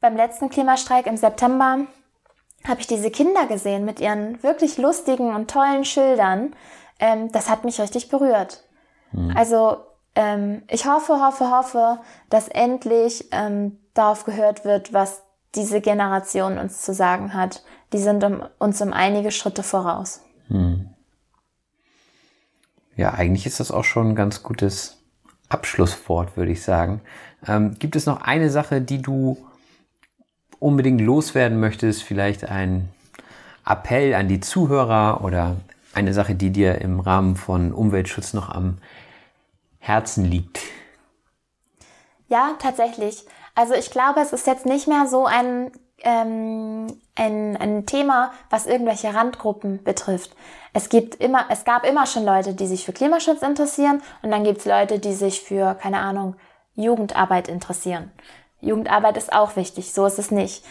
[0.00, 1.86] Beim letzten Klimastreik im September
[2.66, 6.54] habe ich diese Kinder gesehen mit ihren wirklich lustigen und tollen Schildern.
[7.00, 8.62] Ähm, das hat mich richtig berührt.
[9.12, 9.34] Mhm.
[9.36, 9.78] Also
[10.14, 15.22] ähm, ich hoffe, hoffe, hoffe, dass endlich ähm, darauf gehört wird, was
[15.54, 17.62] diese Generation uns zu sagen hat.
[17.92, 20.20] Die sind um, uns um einige Schritte voraus.
[20.48, 20.88] Hm.
[22.96, 24.98] Ja, eigentlich ist das auch schon ein ganz gutes
[25.48, 27.00] Abschlusswort, würde ich sagen.
[27.46, 29.36] Ähm, gibt es noch eine Sache, die du
[30.58, 32.02] unbedingt loswerden möchtest?
[32.02, 32.88] Vielleicht ein
[33.66, 35.56] Appell an die Zuhörer oder
[35.94, 38.78] eine Sache, die dir im Rahmen von Umweltschutz noch am
[39.78, 40.60] Herzen liegt?
[42.28, 43.26] Ja, tatsächlich.
[43.54, 45.70] Also ich glaube, es ist jetzt nicht mehr so ein,
[46.02, 50.34] ähm, ein, ein Thema, was irgendwelche Randgruppen betrifft.
[50.72, 54.44] Es gibt immer, es gab immer schon Leute, die sich für Klimaschutz interessieren und dann
[54.44, 56.36] gibt es Leute, die sich für, keine Ahnung,
[56.74, 58.10] Jugendarbeit interessieren.
[58.60, 60.64] Jugendarbeit ist auch wichtig, so ist es nicht.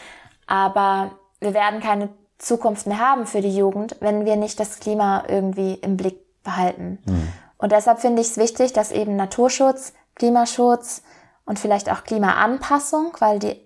[0.47, 5.23] Aber wir werden keine Zukunft mehr haben für die Jugend, wenn wir nicht das Klima
[5.27, 6.99] irgendwie im Blick behalten.
[7.05, 7.27] Mhm.
[7.57, 11.03] Und deshalb finde ich es wichtig, dass eben Naturschutz, Klimaschutz
[11.45, 13.61] und vielleicht auch Klimaanpassung, weil die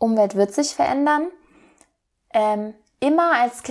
[0.00, 1.28] Umwelt wird sich verändern,
[2.32, 3.62] ähm, immer als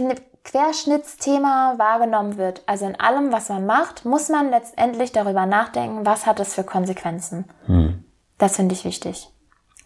[0.44, 2.62] Querschnittsthema wahrgenommen wird.
[2.68, 6.64] Also in allem, was man macht, muss man letztendlich darüber nachdenken, was hat es für
[6.64, 7.46] Konsequenzen.
[7.66, 8.06] Hm.
[8.38, 9.30] Das finde ich wichtig.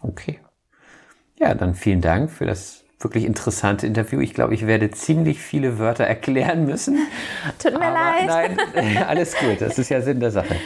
[0.02, 0.38] Okay.
[1.38, 4.20] Ja, dann vielen Dank für das wirklich interessante Interview.
[4.20, 6.98] Ich glaube, ich werde ziemlich viele Wörter erklären müssen.
[7.58, 8.26] Tut mir leid.
[8.26, 9.60] Nein, alles gut.
[9.60, 10.56] Das ist ja Sinn der Sache.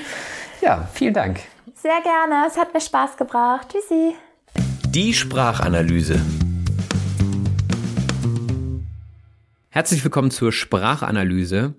[0.60, 1.40] Ja, vielen Dank.
[1.74, 2.46] Sehr gerne.
[2.48, 3.68] Es hat mir Spaß gebracht.
[3.72, 4.16] Tschüssi.
[4.90, 6.18] Die Sprachanalyse.
[9.68, 11.74] Herzlich willkommen zur Sprachanalyse.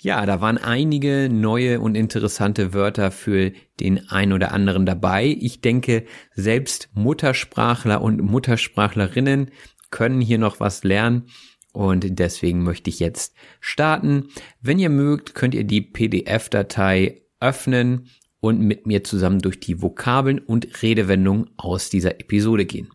[0.00, 5.36] Ja, da waren einige neue und interessante Wörter für den ein oder anderen dabei.
[5.40, 9.52] Ich denke, selbst Muttersprachler und Muttersprachlerinnen
[9.90, 11.28] können hier noch was lernen.
[11.72, 14.30] Und deswegen möchte ich jetzt starten.
[14.60, 18.08] Wenn ihr mögt, könnt ihr die PDF-Datei öffnen
[18.40, 22.88] und mit mir zusammen durch die Vokabeln und Redewendungen aus dieser Episode gehen.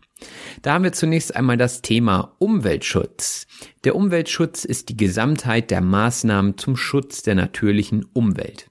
[0.62, 3.46] Da haben wir zunächst einmal das Thema Umweltschutz.
[3.84, 8.70] Der Umweltschutz ist die Gesamtheit der Maßnahmen zum Schutz der natürlichen Umwelt.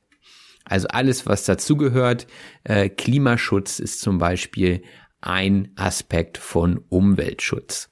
[0.66, 2.26] Also alles, was dazugehört.
[2.64, 4.82] Äh, Klimaschutz ist zum Beispiel
[5.22, 7.90] ein Aspekt von Umweltschutz.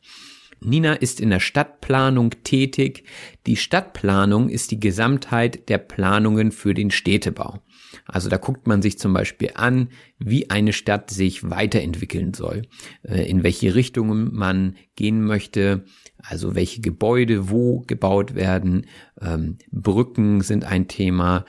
[0.63, 3.03] Nina ist in der Stadtplanung tätig.
[3.47, 7.61] Die Stadtplanung ist die Gesamtheit der Planungen für den Städtebau.
[8.05, 12.63] Also da guckt man sich zum Beispiel an, wie eine Stadt sich weiterentwickeln soll,
[13.03, 15.85] äh, in welche Richtungen man gehen möchte,
[16.17, 18.87] also welche Gebäude wo gebaut werden,
[19.19, 21.45] ähm, Brücken sind ein Thema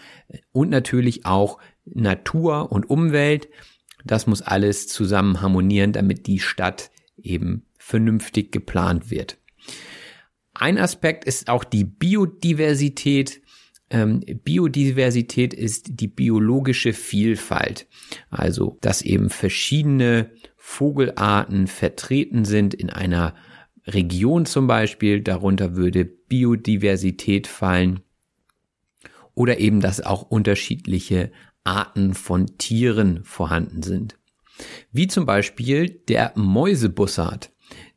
[0.53, 3.49] und natürlich auch Natur und Umwelt.
[4.05, 9.39] Das muss alles zusammen harmonieren, damit die Stadt eben vernünftig geplant wird.
[10.55, 13.43] Ein Aspekt ist auch die Biodiversität.
[13.93, 17.87] Ähm, Biodiversität ist die biologische Vielfalt.
[18.31, 23.35] Also, dass eben verschiedene Vogelarten vertreten sind in einer
[23.87, 25.21] Region zum Beispiel.
[25.21, 28.01] Darunter würde Biodiversität fallen.
[29.35, 31.31] Oder eben, dass auch unterschiedliche
[31.63, 34.19] Arten von Tieren vorhanden sind.
[34.91, 37.52] Wie zum Beispiel der Mäusebussard.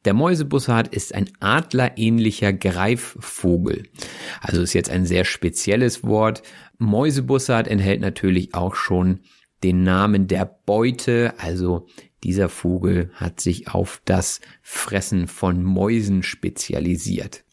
[0.05, 3.89] Der Mäusebussard ist ein adlerähnlicher Greifvogel.
[4.39, 6.43] Also ist jetzt ein sehr spezielles Wort.
[6.77, 9.21] Mäusebussard enthält natürlich auch schon
[9.63, 11.87] den Namen der Beute, also
[12.23, 17.43] dieser Vogel hat sich auf das Fressen von Mäusen spezialisiert.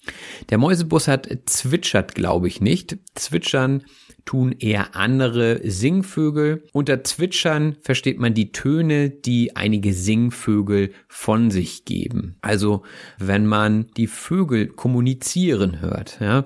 [0.51, 2.99] Der Mäusebussard zwitschert, glaube ich, nicht.
[3.15, 3.85] Zwitschern
[4.25, 6.65] tun eher andere Singvögel.
[6.73, 12.37] Unter Zwitschern versteht man die Töne, die einige Singvögel von sich geben.
[12.41, 12.83] Also
[13.19, 16.19] wenn man die Vögel kommunizieren hört.
[16.21, 16.45] Ja.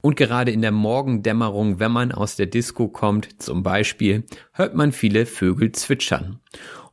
[0.00, 4.92] Und gerade in der Morgendämmerung, wenn man aus der Disco kommt, zum Beispiel, hört man
[4.92, 6.40] viele Vögel zwitschern.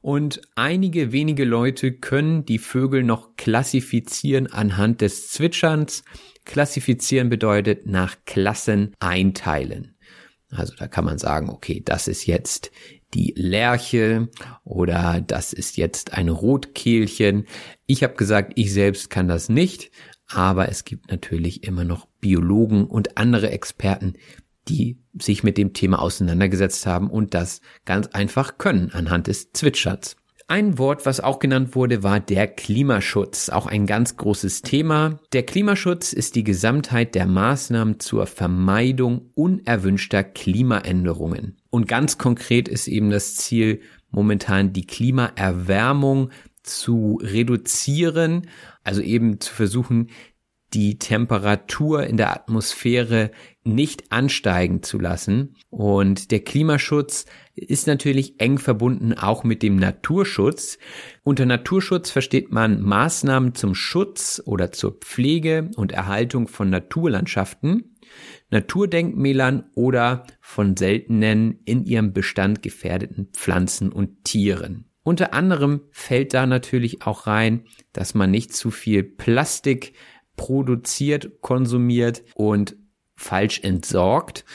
[0.01, 6.03] Und einige wenige Leute können die Vögel noch klassifizieren anhand des Zwitscherns.
[6.45, 9.96] Klassifizieren bedeutet nach Klassen einteilen.
[10.49, 12.71] Also da kann man sagen, okay, das ist jetzt
[13.13, 14.29] die Lerche
[14.63, 17.45] oder das ist jetzt ein Rotkehlchen.
[17.85, 19.91] Ich habe gesagt, ich selbst kann das nicht,
[20.27, 24.13] aber es gibt natürlich immer noch Biologen und andere Experten,
[24.67, 30.17] die sich mit dem Thema auseinandergesetzt haben und das ganz einfach können anhand des Zwitscherns.
[30.49, 33.49] Ein Wort, was auch genannt wurde, war der Klimaschutz.
[33.49, 35.19] Auch ein ganz großes Thema.
[35.33, 41.57] Der Klimaschutz ist die Gesamtheit der Maßnahmen zur Vermeidung unerwünschter Klimaänderungen.
[41.69, 46.29] Und ganz konkret ist eben das Ziel, momentan die Klimaerwärmung
[46.63, 48.47] zu reduzieren,
[48.85, 50.11] also eben zu versuchen,
[50.73, 53.31] die Temperatur in der Atmosphäre
[53.63, 55.55] nicht ansteigen zu lassen.
[55.69, 57.25] Und der Klimaschutz
[57.55, 60.77] ist natürlich eng verbunden auch mit dem Naturschutz.
[61.23, 67.95] Unter Naturschutz versteht man Maßnahmen zum Schutz oder zur Pflege und Erhaltung von Naturlandschaften,
[68.49, 74.85] Naturdenkmälern oder von seltenen in ihrem Bestand gefährdeten Pflanzen und Tieren.
[75.03, 79.93] Unter anderem fällt da natürlich auch rein, dass man nicht zu viel Plastik
[80.37, 82.77] produziert, konsumiert und
[83.17, 84.45] falsch entsorgt.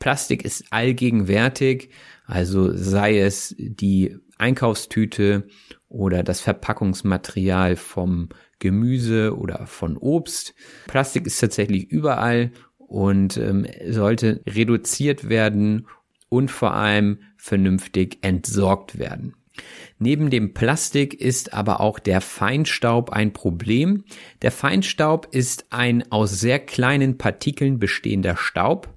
[0.00, 1.90] Plastik ist allgegenwärtig,
[2.26, 5.46] also sei es die Einkaufstüte
[5.88, 10.54] oder das Verpackungsmaterial vom Gemüse oder von Obst.
[10.86, 15.86] Plastik ist tatsächlich überall und ähm, sollte reduziert werden
[16.28, 19.34] und vor allem vernünftig entsorgt werden.
[19.98, 24.04] Neben dem Plastik ist aber auch der Feinstaub ein Problem.
[24.42, 28.94] Der Feinstaub ist ein aus sehr kleinen Partikeln bestehender Staub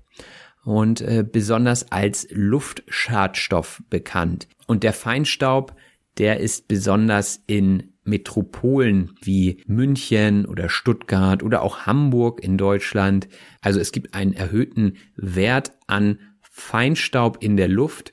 [0.63, 4.47] und äh, besonders als Luftschadstoff bekannt.
[4.67, 5.75] Und der Feinstaub,
[6.17, 13.27] der ist besonders in Metropolen wie München oder Stuttgart oder auch Hamburg in Deutschland.
[13.61, 18.11] Also es gibt einen erhöhten Wert an Feinstaub in der Luft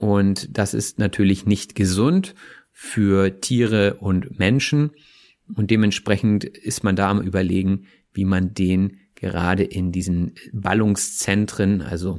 [0.00, 2.34] und das ist natürlich nicht gesund
[2.72, 4.92] für Tiere und Menschen.
[5.54, 7.84] Und dementsprechend ist man da am Überlegen,
[8.14, 12.18] wie man den gerade in diesen Ballungszentren, also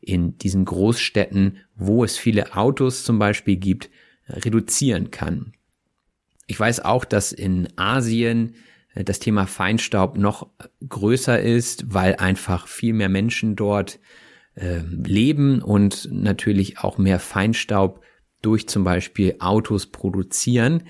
[0.00, 3.90] in diesen Großstädten, wo es viele Autos zum Beispiel gibt,
[4.26, 5.52] reduzieren kann.
[6.46, 8.54] Ich weiß auch, dass in Asien
[8.94, 10.48] äh, das Thema Feinstaub noch
[10.88, 13.98] größer ist, weil einfach viel mehr Menschen dort
[14.58, 18.02] äh, leben und natürlich auch mehr Feinstaub
[18.42, 20.84] durch zum Beispiel Autos produzieren.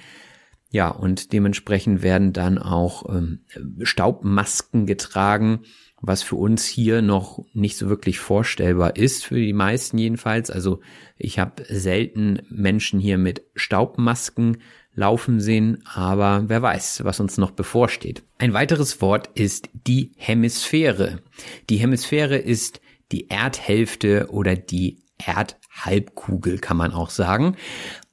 [0.71, 3.41] Ja, und dementsprechend werden dann auch ähm,
[3.83, 5.61] Staubmasken getragen,
[6.01, 10.51] was für uns hier noch nicht so wirklich vorstellbar ist, für die meisten jedenfalls.
[10.51, 10.81] Also
[11.17, 14.59] ich habe selten Menschen hier mit Staubmasken
[14.95, 18.23] laufen sehen, aber wer weiß, was uns noch bevorsteht.
[18.37, 21.21] Ein weiteres Wort ist die Hemisphäre.
[21.71, 22.81] Die Hemisphäre ist
[23.12, 27.57] die Erdhälfte oder die Erdhalbkugel kann man auch sagen.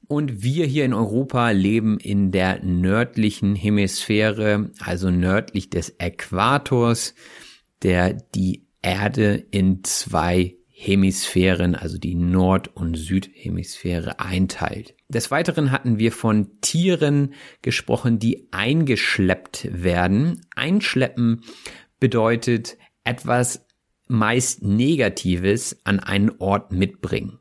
[0.08, 7.14] Und wir hier in Europa leben in der nördlichen Hemisphäre, also nördlich des Äquators,
[7.82, 14.94] der die Erde in zwei Hemisphären, also die Nord- und Südhemisphäre einteilt.
[15.08, 17.32] Des Weiteren hatten wir von Tieren
[17.62, 20.42] gesprochen, die eingeschleppt werden.
[20.54, 21.42] Einschleppen
[21.98, 23.65] bedeutet etwas
[24.08, 27.38] meist Negatives an einen Ort mitbringen.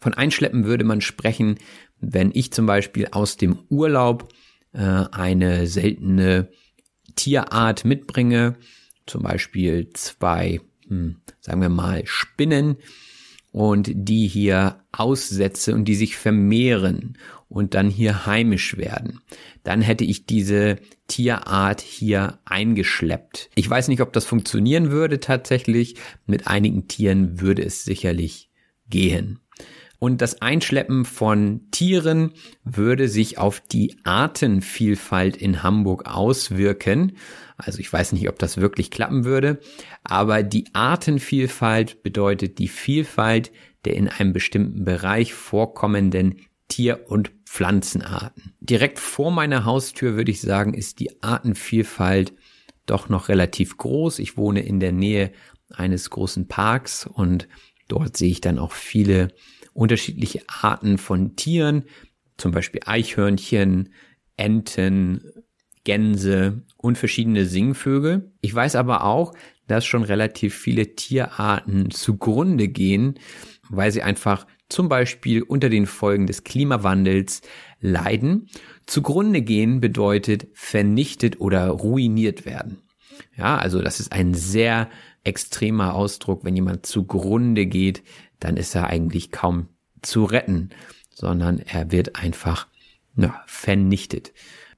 [0.00, 1.58] Von Einschleppen würde man sprechen,
[2.00, 4.32] wenn ich zum Beispiel aus dem Urlaub
[4.72, 6.50] äh, eine seltene
[7.14, 8.56] Tierart mitbringe,
[9.06, 12.76] zum Beispiel zwei, hm, sagen wir mal, Spinnen
[13.56, 17.16] und die hier aussetze und die sich vermehren
[17.48, 19.20] und dann hier heimisch werden.
[19.64, 20.76] Dann hätte ich diese
[21.08, 23.48] Tierart hier eingeschleppt.
[23.54, 25.94] Ich weiß nicht, ob das funktionieren würde tatsächlich.
[26.26, 28.50] Mit einigen Tieren würde es sicherlich
[28.90, 29.40] gehen.
[29.98, 37.16] Und das Einschleppen von Tieren würde sich auf die Artenvielfalt in Hamburg auswirken.
[37.56, 39.60] Also ich weiß nicht, ob das wirklich klappen würde,
[40.04, 43.50] aber die Artenvielfalt bedeutet die Vielfalt
[43.86, 48.54] der in einem bestimmten Bereich vorkommenden Tier- und Pflanzenarten.
[48.60, 52.34] Direkt vor meiner Haustür würde ich sagen, ist die Artenvielfalt
[52.84, 54.18] doch noch relativ groß.
[54.18, 55.32] Ich wohne in der Nähe
[55.70, 57.48] eines großen Parks und
[57.88, 59.28] dort sehe ich dann auch viele
[59.72, 61.84] unterschiedliche Arten von Tieren,
[62.36, 63.92] zum Beispiel Eichhörnchen,
[64.36, 65.22] Enten,
[65.86, 68.32] Gänse und verschiedene Singvögel.
[68.40, 69.32] Ich weiß aber auch,
[69.68, 73.14] dass schon relativ viele Tierarten zugrunde gehen,
[73.70, 77.40] weil sie einfach zum Beispiel unter den Folgen des Klimawandels
[77.80, 78.48] leiden.
[78.86, 82.82] Zugrunde gehen bedeutet vernichtet oder ruiniert werden.
[83.36, 84.90] Ja, also das ist ein sehr
[85.22, 86.44] extremer Ausdruck.
[86.44, 88.02] Wenn jemand zugrunde geht,
[88.40, 89.68] dann ist er eigentlich kaum
[90.02, 90.70] zu retten,
[91.14, 92.66] sondern er wird einfach
[93.14, 94.32] na, vernichtet.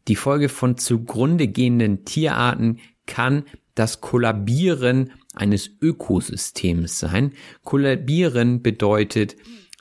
[0.08, 3.44] Die Folge von zugrunde gehenden Tierarten kann
[3.74, 7.32] das Kollabieren eines Ökosystems sein.
[7.62, 9.36] Kollabieren bedeutet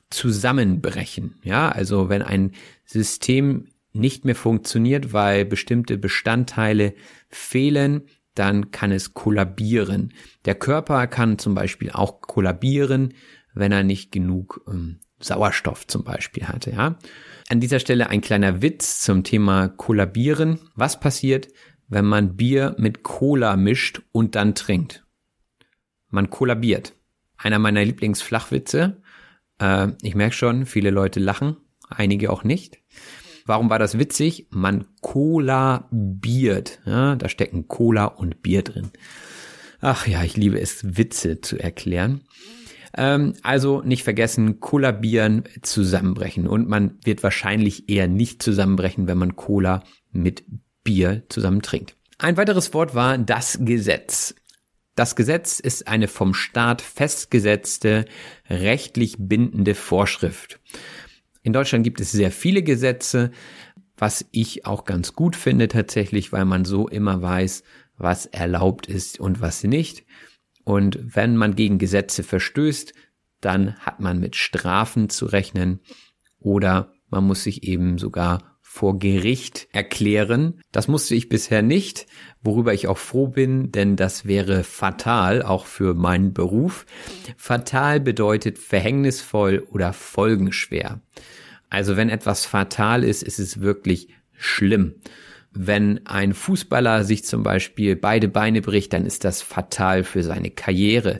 [0.09, 1.35] zusammenbrechen.
[1.43, 2.51] Ja, also wenn ein
[2.85, 6.93] System nicht mehr funktioniert, weil bestimmte Bestandteile
[7.29, 8.03] fehlen,
[8.35, 10.13] dann kann es kollabieren.
[10.45, 13.15] Der Körper kann zum Beispiel auch kollabieren,
[13.53, 16.71] wenn er nicht genug ähm, Sauerstoff zum Beispiel hatte.
[16.71, 16.97] Ja?
[17.49, 20.59] An dieser Stelle ein kleiner Witz zum Thema Kollabieren.
[20.75, 21.47] Was passiert,
[21.87, 25.05] wenn man Bier mit Cola mischt und dann trinkt?
[26.09, 26.93] Man kollabiert.
[27.37, 29.01] Einer meiner Lieblingsflachwitze.
[29.59, 31.57] Äh, ich merke schon, viele Leute lachen,
[31.89, 32.79] einige auch nicht.
[33.45, 34.47] Warum war das witzig?
[34.49, 36.79] Man kollabiert.
[36.85, 38.91] Ja, da stecken Cola und Bier drin.
[39.79, 42.21] Ach ja, ich liebe es, Witze zu erklären.
[42.95, 46.47] Ähm, also nicht vergessen, kollabieren, zusammenbrechen.
[46.47, 50.43] Und man wird wahrscheinlich eher nicht zusammenbrechen, wenn man Cola mit
[50.83, 51.95] Bier zusammen trinkt.
[52.17, 54.35] Ein weiteres Wort war das Gesetz.
[54.95, 58.05] Das Gesetz ist eine vom Staat festgesetzte,
[58.49, 60.59] rechtlich bindende Vorschrift.
[61.43, 63.31] In Deutschland gibt es sehr viele Gesetze,
[63.95, 67.63] was ich auch ganz gut finde tatsächlich, weil man so immer weiß,
[67.97, 70.03] was erlaubt ist und was nicht.
[70.67, 72.93] Und wenn man gegen Gesetze verstößt,
[73.39, 75.79] dann hat man mit Strafen zu rechnen
[76.39, 80.59] oder man muss sich eben sogar vor Gericht erklären.
[80.73, 82.05] Das musste ich bisher nicht,
[82.41, 86.85] worüber ich auch froh bin, denn das wäre fatal, auch für meinen Beruf.
[87.37, 90.99] Fatal bedeutet verhängnisvoll oder folgenschwer.
[91.69, 94.95] Also wenn etwas fatal ist, ist es wirklich schlimm.
[95.59, 100.51] Wenn ein Fußballer sich zum Beispiel beide Beine bricht, dann ist das fatal für seine
[100.51, 101.17] Karriere.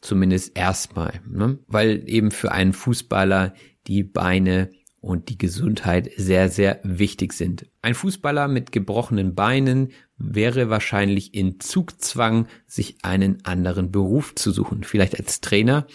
[0.00, 1.20] Zumindest erstmal.
[1.28, 1.58] Ne?
[1.66, 3.54] Weil eben für einen Fußballer
[3.86, 7.66] die Beine und die Gesundheit sehr, sehr wichtig sind.
[7.82, 14.82] Ein Fußballer mit gebrochenen Beinen wäre wahrscheinlich in Zugzwang, sich einen anderen Beruf zu suchen,
[14.82, 15.86] vielleicht als Trainer.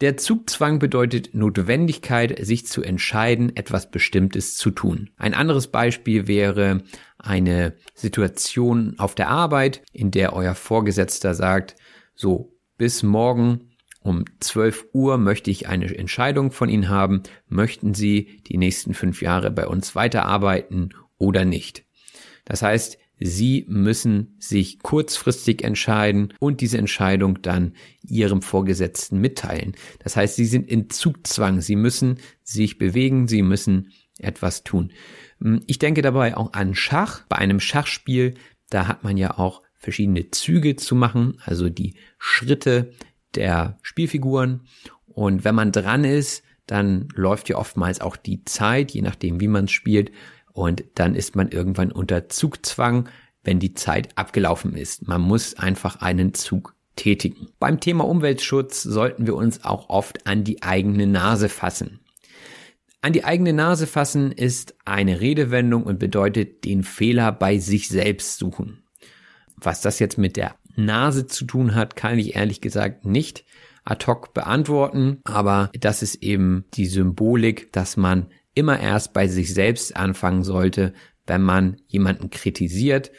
[0.00, 5.10] Der Zugzwang bedeutet Notwendigkeit, sich zu entscheiden, etwas Bestimmtes zu tun.
[5.16, 6.82] Ein anderes Beispiel wäre
[7.18, 11.76] eine Situation auf der Arbeit, in der euer Vorgesetzter sagt,
[12.14, 13.71] so, bis morgen
[14.02, 17.22] um 12 Uhr möchte ich eine Entscheidung von Ihnen haben.
[17.48, 21.84] Möchten Sie die nächsten fünf Jahre bei uns weiterarbeiten oder nicht?
[22.44, 29.74] Das heißt, Sie müssen sich kurzfristig entscheiden und diese Entscheidung dann Ihrem Vorgesetzten mitteilen.
[30.02, 31.60] Das heißt, Sie sind in Zugzwang.
[31.60, 33.28] Sie müssen sich bewegen.
[33.28, 34.92] Sie müssen etwas tun.
[35.66, 37.24] Ich denke dabei auch an Schach.
[37.28, 38.34] Bei einem Schachspiel,
[38.70, 42.92] da hat man ja auch verschiedene Züge zu machen, also die Schritte,
[43.34, 44.62] der Spielfiguren.
[45.06, 49.48] Und wenn man dran ist, dann läuft ja oftmals auch die Zeit, je nachdem, wie
[49.48, 50.12] man spielt.
[50.52, 53.08] Und dann ist man irgendwann unter Zugzwang,
[53.44, 55.08] wenn die Zeit abgelaufen ist.
[55.08, 57.48] Man muss einfach einen Zug tätigen.
[57.58, 62.00] Beim Thema Umweltschutz sollten wir uns auch oft an die eigene Nase fassen.
[63.00, 68.38] An die eigene Nase fassen ist eine Redewendung und bedeutet den Fehler bei sich selbst
[68.38, 68.84] suchen.
[69.56, 73.44] Was das jetzt mit der Nase zu tun hat, kann ich ehrlich gesagt nicht
[73.84, 79.52] ad hoc beantworten, aber das ist eben die Symbolik, dass man immer erst bei sich
[79.54, 80.92] selbst anfangen sollte,
[81.26, 83.10] wenn man jemanden kritisiert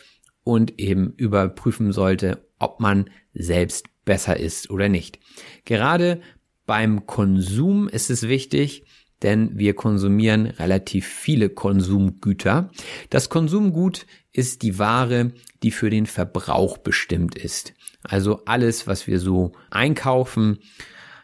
[0.44, 5.20] und eben überprüfen sollte, ob man selbst besser ist oder nicht.
[5.66, 6.22] Gerade
[6.66, 8.86] beim Konsum ist es wichtig,
[9.22, 12.70] denn wir konsumieren relativ viele Konsumgüter.
[13.10, 15.32] Das Konsumgut ist die Ware,
[15.62, 17.74] die für den Verbrauch bestimmt ist.
[18.04, 20.60] Also alles, was wir so einkaufen,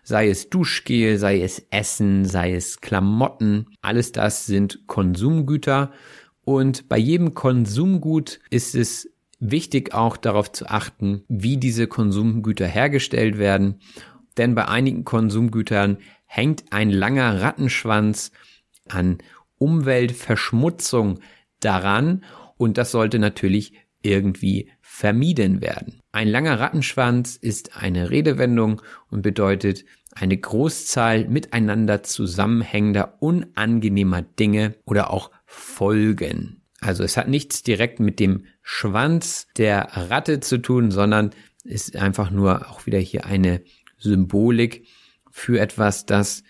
[0.03, 3.67] sei es Duschgel, sei es Essen, sei es Klamotten.
[3.81, 5.91] Alles das sind Konsumgüter.
[6.45, 13.37] Und bei jedem Konsumgut ist es wichtig auch darauf zu achten, wie diese Konsumgüter hergestellt
[13.37, 13.79] werden.
[14.37, 18.31] Denn bei einigen Konsumgütern hängt ein langer Rattenschwanz
[18.87, 19.17] an
[19.57, 21.19] Umweltverschmutzung
[21.59, 22.23] daran
[22.59, 26.01] und das sollte natürlich irgendwie vermieden werden.
[26.11, 35.09] Ein langer Rattenschwanz ist eine Redewendung und bedeutet eine Großzahl miteinander zusammenhängender unangenehmer Dinge oder
[35.09, 36.61] auch Folgen.
[36.81, 41.31] Also es hat nichts direkt mit dem Schwanz der Ratte zu tun, sondern
[41.63, 43.61] ist einfach nur auch wieder hier eine
[43.97, 44.85] Symbolik
[45.31, 46.43] für etwas, das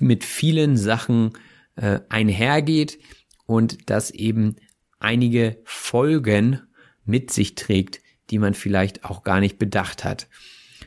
[0.00, 1.32] mit vielen Sachen
[1.76, 2.98] äh, einhergeht
[3.46, 4.56] und das eben
[5.04, 6.60] einige Folgen
[7.04, 8.00] mit sich trägt,
[8.30, 10.28] die man vielleicht auch gar nicht bedacht hat.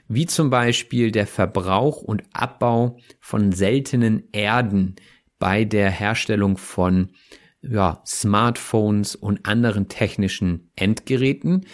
[0.08, 4.96] Wie zum Beispiel der Verbrauch und Abbau von seltenen Erden
[5.38, 7.12] bei der Herstellung von
[7.62, 11.66] ja, Smartphones und anderen technischen Endgeräten.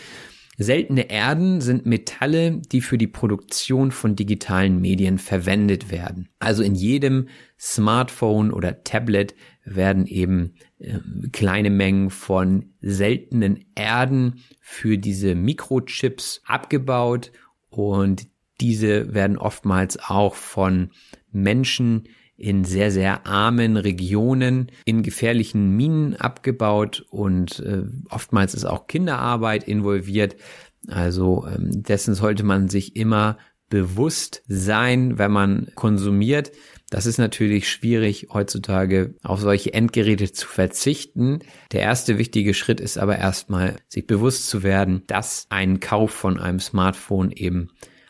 [0.58, 6.30] Seltene Erden sind Metalle, die für die Produktion von digitalen Medien verwendet werden.
[6.39, 7.28] Also in jedem
[7.60, 9.34] Smartphone oder Tablet
[9.66, 10.99] werden eben äh,
[11.32, 17.32] kleine Mengen von seltenen Erden für diese Mikrochips abgebaut
[17.70, 18.28] und
[18.61, 20.91] diese werden oftmals auch von
[21.32, 28.88] Menschen in sehr, sehr armen Regionen in gefährlichen Minen abgebaut und äh, oftmals ist auch
[28.88, 30.36] Kinderarbeit involviert.
[30.88, 33.38] Also ähm, dessen sollte man sich immer
[33.70, 36.51] bewusst sein, wenn man konsumiert.
[36.94, 41.39] Das ist natürlich schwierig heutzutage auf solche Endgeräte zu verzichten.
[41.72, 46.39] Der erste wichtige Schritt ist aber erstmal, sich bewusst zu werden, dass ein Kauf von
[46.39, 47.70] einem Smartphone eben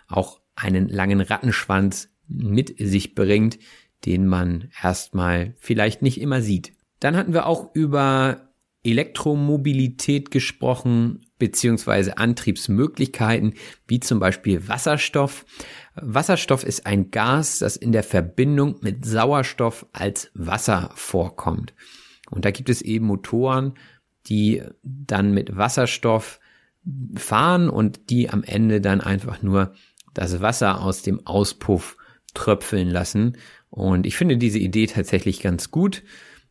[0.10, 3.58] auch einen langen Rattenschwanz mit sich bringt,
[4.04, 6.74] den man erstmal vielleicht nicht immer sieht.
[7.00, 8.50] Dann hatten wir auch über
[8.84, 15.46] Elektromobilität gesprochen, beziehungsweise Antriebsmöglichkeiten, wie zum Beispiel Wasserstoff.
[15.96, 21.74] Wasserstoff ist ein Gas, das in der Verbindung mit Sauerstoff als Wasser vorkommt.
[22.32, 23.74] Und da gibt es eben Motoren,
[24.28, 26.40] die dann mit Wasserstoff
[27.16, 29.74] fahren und die am Ende dann einfach nur
[30.14, 31.98] das Wasser aus dem Auspuff
[32.34, 33.38] tröpfeln lassen.
[33.70, 36.04] Und ich finde diese Idee tatsächlich ganz gut.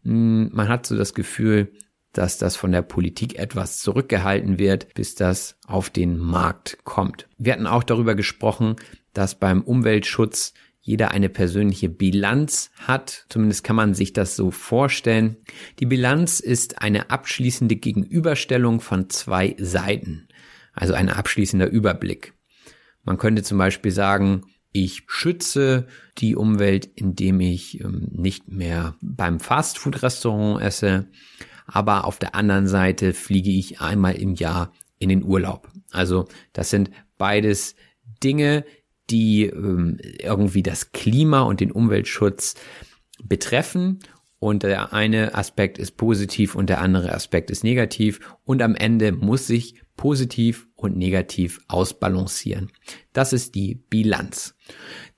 [0.02, 1.72] Hm, man hat so das Gefühl,
[2.12, 7.28] dass das von der Politik etwas zurückgehalten wird, bis das auf den Markt kommt.
[7.38, 8.76] Wir hatten auch darüber gesprochen,
[9.14, 13.26] dass beim Umweltschutz jeder eine persönliche Bilanz hat.
[13.28, 15.36] Zumindest kann man sich das so vorstellen.
[15.78, 20.28] Die Bilanz ist eine abschließende Gegenüberstellung von zwei Seiten,
[20.72, 22.34] also ein abschließender Überblick.
[23.04, 24.42] Man könnte zum Beispiel sagen,
[24.72, 25.86] ich schütze
[26.18, 31.08] die Umwelt, indem ich ähm, nicht mehr beim Fastfood-Restaurant esse.
[31.66, 35.68] Aber auf der anderen Seite fliege ich einmal im Jahr in den Urlaub.
[35.90, 37.74] Also das sind beides
[38.22, 38.64] Dinge,
[39.10, 42.54] die ähm, irgendwie das Klima und den Umweltschutz
[43.22, 44.00] betreffen.
[44.38, 48.18] Und der eine Aspekt ist positiv und der andere Aspekt ist negativ.
[48.44, 52.72] Und am Ende muss sich positiv und negativ ausbalancieren.
[53.12, 54.56] Das ist die Bilanz.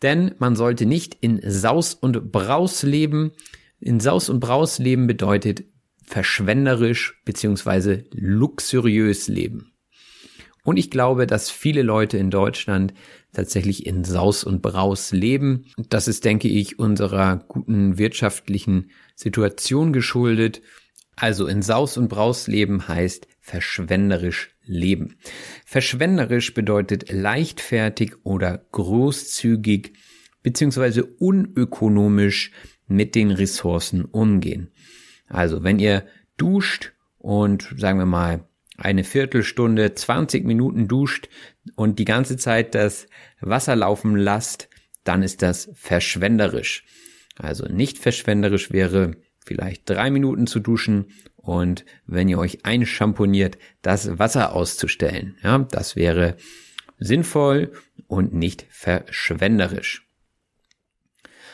[0.02, 3.32] Denn man sollte nicht in Saus und Braus leben.
[3.80, 5.64] In Saus und Braus leben bedeutet
[6.04, 9.72] verschwenderisch beziehungsweise luxuriös leben.
[10.64, 12.94] Und ich glaube, dass viele Leute in Deutschland
[13.34, 15.66] tatsächlich in Saus und Braus leben.
[15.90, 20.62] Das ist, denke ich, unserer guten wirtschaftlichen Situation geschuldet.
[21.16, 25.16] Also in Saus und Braus leben heißt verschwenderisch leben.
[25.66, 29.92] Verschwenderisch bedeutet leichtfertig oder großzügig
[30.42, 32.52] beziehungsweise unökonomisch
[32.86, 34.70] mit den Ressourcen umgehen.
[35.34, 36.06] Also wenn ihr
[36.36, 41.28] duscht und sagen wir mal eine Viertelstunde, 20 Minuten duscht
[41.74, 43.06] und die ganze Zeit das
[43.40, 44.68] Wasser laufen lasst,
[45.02, 46.84] dann ist das verschwenderisch.
[47.36, 51.06] Also nicht verschwenderisch wäre vielleicht drei Minuten zu duschen
[51.36, 55.36] und wenn ihr euch einschamponiert, das Wasser auszustellen.
[55.42, 56.36] Ja, das wäre
[56.98, 57.72] sinnvoll
[58.06, 60.08] und nicht verschwenderisch.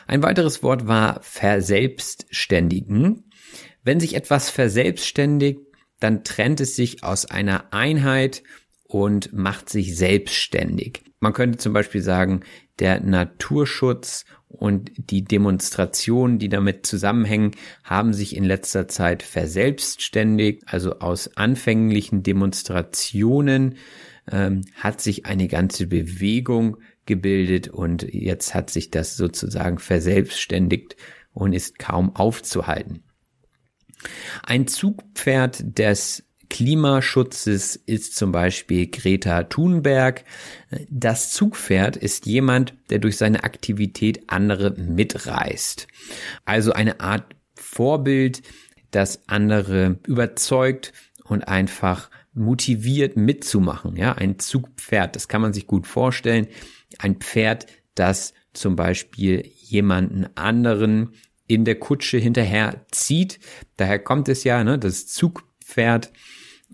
[0.06, 3.29] Ein weiteres Wort war verselbstständigen.
[3.82, 5.60] Wenn sich etwas verselbstständigt,
[6.00, 8.42] dann trennt es sich aus einer Einheit
[8.84, 11.02] und macht sich selbstständig.
[11.20, 12.40] Man könnte zum Beispiel sagen,
[12.78, 17.52] der Naturschutz und die Demonstrationen, die damit zusammenhängen,
[17.84, 20.64] haben sich in letzter Zeit verselbstständigt.
[20.66, 23.76] Also aus anfänglichen Demonstrationen
[24.30, 30.96] ähm, hat sich eine ganze Bewegung gebildet und jetzt hat sich das sozusagen verselbstständigt
[31.32, 33.04] und ist kaum aufzuhalten.
[34.42, 40.24] Ein Zugpferd des Klimaschutzes ist zum Beispiel Greta Thunberg.
[40.90, 45.86] Das Zugpferd ist jemand, der durch seine Aktivität andere mitreißt.
[46.44, 48.42] Also eine Art Vorbild,
[48.90, 50.92] das andere überzeugt
[51.24, 53.96] und einfach motiviert mitzumachen.
[53.96, 56.48] Ja, ein Zugpferd, das kann man sich gut vorstellen.
[56.98, 61.12] Ein Pferd, das zum Beispiel jemanden anderen
[61.50, 63.40] in der Kutsche hinterher zieht.
[63.76, 66.12] Daher kommt es ja, ne, das Zugpferd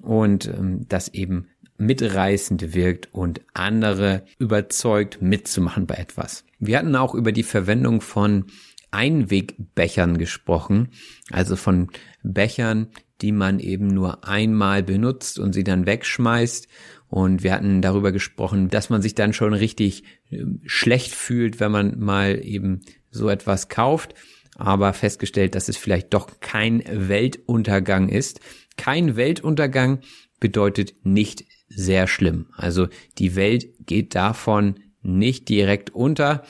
[0.02, 1.48] und ähm, das eben
[1.78, 6.44] mitreißend wirkt und andere überzeugt mitzumachen bei etwas.
[6.58, 8.44] Wir hatten auch über die Verwendung von
[8.90, 10.88] Einwegbechern gesprochen,
[11.30, 11.88] also von
[12.22, 12.88] Bechern,
[13.22, 16.68] die man eben nur einmal benutzt und sie dann wegschmeißt.
[17.08, 21.72] Und wir hatten darüber gesprochen, dass man sich dann schon richtig ähm, schlecht fühlt, wenn
[21.72, 24.14] man mal eben so etwas kauft,
[24.56, 28.40] aber festgestellt, dass es vielleicht doch kein Weltuntergang ist.
[28.76, 30.00] Kein Weltuntergang
[30.40, 32.46] bedeutet nicht sehr schlimm.
[32.56, 32.88] Also
[33.18, 36.42] die Welt geht davon nicht direkt unter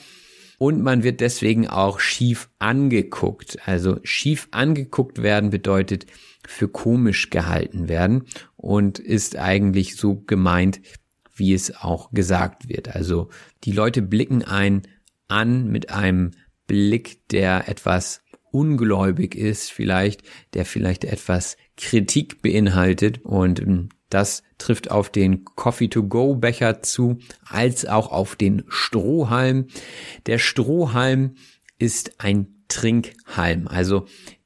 [0.57, 3.59] und man wird deswegen auch schief angeguckt.
[3.67, 6.07] Also schief angeguckt werden bedeutet
[6.47, 8.23] für komisch gehalten werden
[8.55, 10.81] und ist eigentlich so gemeint,
[11.35, 12.95] wie es auch gesagt wird.
[12.95, 13.29] Also
[13.63, 14.83] die Leute blicken ein
[15.27, 16.31] an mit einem
[16.67, 20.21] Blick, der etwas ungläubig ist, vielleicht,
[20.53, 28.11] der vielleicht etwas Kritik beinhaltet und ähm, das trifft auf den Coffee-to-Go-Becher zu, als auch
[28.11, 29.67] auf den Strohhalm.
[30.27, 31.35] Der Strohhalm
[31.77, 34.05] ist ein Trinkhalm, also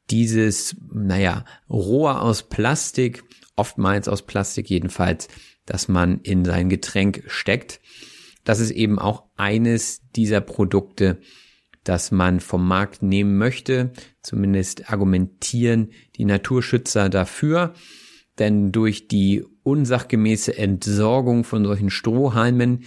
[0.10, 3.24] dieses, naja, Rohr aus Plastik,
[3.56, 5.28] oftmals aus Plastik jedenfalls,
[5.66, 7.80] das man in sein Getränk steckt.
[8.44, 11.22] Das ist eben auch eines dieser Produkte,
[11.84, 13.92] das man vom Markt nehmen möchte.
[14.22, 17.74] Zumindest argumentieren die Naturschützer dafür.
[18.40, 22.84] Denn durch die unsachgemäße Entsorgung von solchen Strohhalmen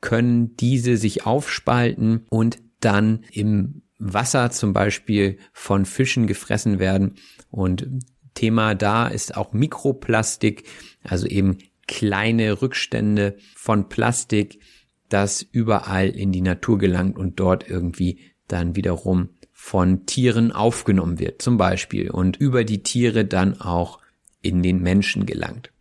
[0.00, 7.14] können diese sich aufspalten und dann im Wasser zum Beispiel von Fischen gefressen werden.
[7.50, 7.88] Und
[8.34, 10.64] Thema da ist auch Mikroplastik,
[11.02, 14.60] also eben kleine Rückstände von Plastik,
[15.08, 21.42] das überall in die Natur gelangt und dort irgendwie dann wiederum von Tieren aufgenommen wird,
[21.42, 24.00] zum Beispiel, und über die Tiere dann auch
[24.40, 25.72] in den Menschen gelangt.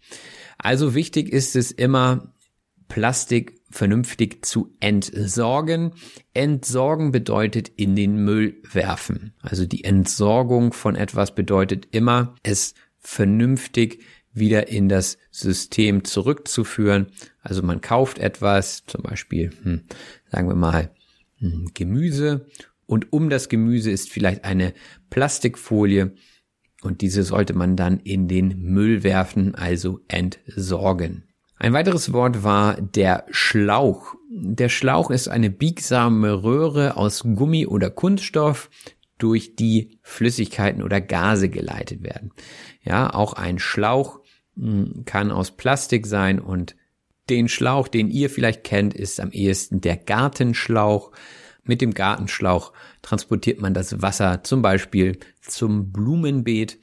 [0.58, 2.34] Also wichtig ist es immer,
[2.88, 5.94] Plastik vernünftig zu entsorgen.
[6.34, 9.34] Entsorgen bedeutet in den Müll werfen.
[9.42, 14.04] Also die Entsorgung von etwas bedeutet immer, es vernünftig
[14.34, 17.08] wieder in das System zurückzuführen.
[17.42, 19.84] Also man kauft etwas, zum Beispiel, hm,
[20.32, 20.92] sagen wir mal,
[21.74, 22.48] Gemüse
[22.86, 24.74] und um das Gemüse ist vielleicht eine
[25.10, 26.14] Plastikfolie
[26.82, 31.24] und diese sollte man dann in den Müll werfen, also entsorgen.
[31.60, 34.14] Ein weiteres Wort war der Schlauch.
[34.30, 38.70] Der Schlauch ist eine biegsame Röhre aus Gummi oder Kunststoff,
[39.18, 42.32] durch die Flüssigkeiten oder Gase geleitet werden.
[42.84, 44.20] Ja, auch ein Schlauch
[44.56, 46.76] hm, kann aus Plastik sein und
[47.30, 51.12] den Schlauch, den ihr vielleicht kennt, ist am ehesten der Gartenschlauch.
[51.64, 52.72] Mit dem Gartenschlauch
[53.02, 56.80] transportiert man das Wasser zum Beispiel zum Blumenbeet.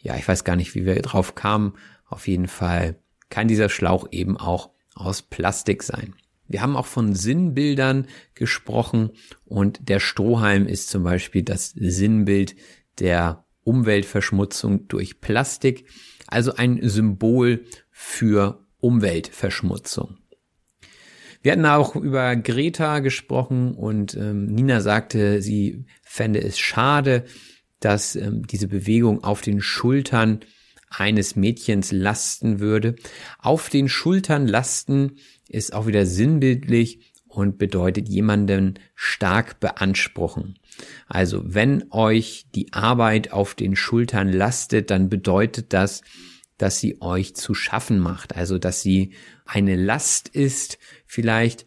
[0.00, 1.74] Ja, ich weiß gar nicht, wie wir drauf kamen.
[2.06, 2.98] Auf jeden Fall
[3.30, 6.14] kann dieser Schlauch eben auch aus Plastik sein.
[6.48, 9.10] Wir haben auch von Sinnbildern gesprochen
[9.44, 12.56] und der Strohhalm ist zum Beispiel das Sinnbild
[12.98, 15.86] der Umweltverschmutzung durch Plastik,
[16.26, 20.18] also ein Symbol für Umweltverschmutzung.
[21.42, 27.24] Wir hatten auch über Greta gesprochen und ähm, Nina sagte, sie fände es schade,
[27.80, 30.40] dass ähm, diese Bewegung auf den Schultern
[30.90, 32.96] eines Mädchens lasten würde.
[33.38, 35.18] Auf den Schultern lasten
[35.48, 40.58] ist auch wieder sinnbildlich und bedeutet jemanden stark beanspruchen.
[41.06, 46.02] Also wenn euch die Arbeit auf den Schultern lastet, dann bedeutet das,
[46.58, 48.36] dass sie euch zu schaffen macht.
[48.36, 49.14] Also dass sie
[49.46, 51.64] eine Last ist vielleicht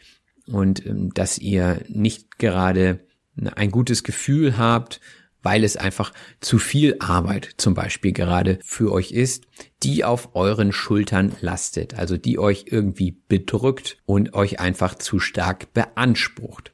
[0.48, 3.08] und ähm, dass ihr nicht gerade
[3.56, 5.00] ein gutes Gefühl habt,
[5.44, 9.46] weil es einfach zu viel Arbeit zum Beispiel gerade für euch ist,
[9.84, 15.74] die auf euren Schultern lastet, also die euch irgendwie bedrückt und euch einfach zu stark
[15.74, 16.74] beansprucht.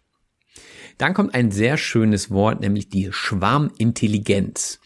[0.98, 4.80] Dann kommt ein sehr schönes Wort, nämlich die Schwarmintelligenz.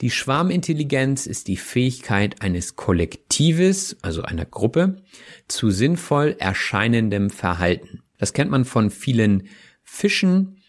[0.00, 5.02] Die Schwarmintelligenz ist die Fähigkeit eines Kollektives, also einer Gruppe,
[5.48, 8.02] zu sinnvoll erscheinendem Verhalten.
[8.16, 9.48] Das kennt man von vielen
[9.82, 10.62] Fischen,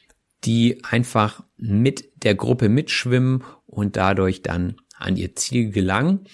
[0.44, 6.26] die einfach mit der Gruppe mitschwimmen und dadurch dann an ihr Ziel gelangen.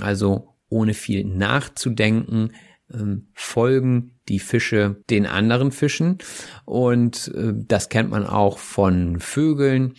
[0.00, 2.52] Also ohne viel nachzudenken,
[2.92, 6.18] ähm, folgen die Fische den anderen Fischen.
[6.64, 9.94] Und äh, das kennt man auch von Vögeln,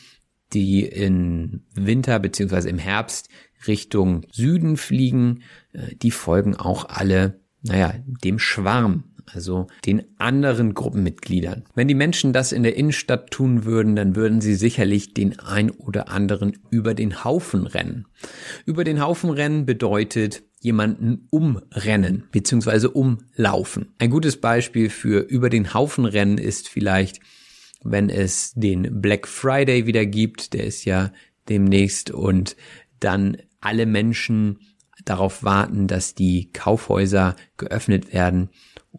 [0.53, 3.29] die im Winter beziehungsweise im Herbst
[3.67, 5.43] Richtung Süden fliegen.
[5.73, 11.65] Äh, die folgen auch alle, naja, dem Schwarm also den anderen Gruppenmitgliedern.
[11.75, 15.69] Wenn die Menschen das in der Innenstadt tun würden, dann würden sie sicherlich den ein
[15.69, 18.05] oder anderen über den Haufen rennen.
[18.65, 22.87] Über den Haufen rennen bedeutet jemanden umrennen bzw.
[22.87, 23.93] umlaufen.
[23.99, 27.19] Ein gutes Beispiel für über den Haufen rennen ist vielleicht,
[27.83, 31.11] wenn es den Black Friday wieder gibt, der ist ja
[31.47, 32.55] demnächst und
[32.99, 34.59] dann alle Menschen
[35.05, 38.49] darauf warten, dass die Kaufhäuser geöffnet werden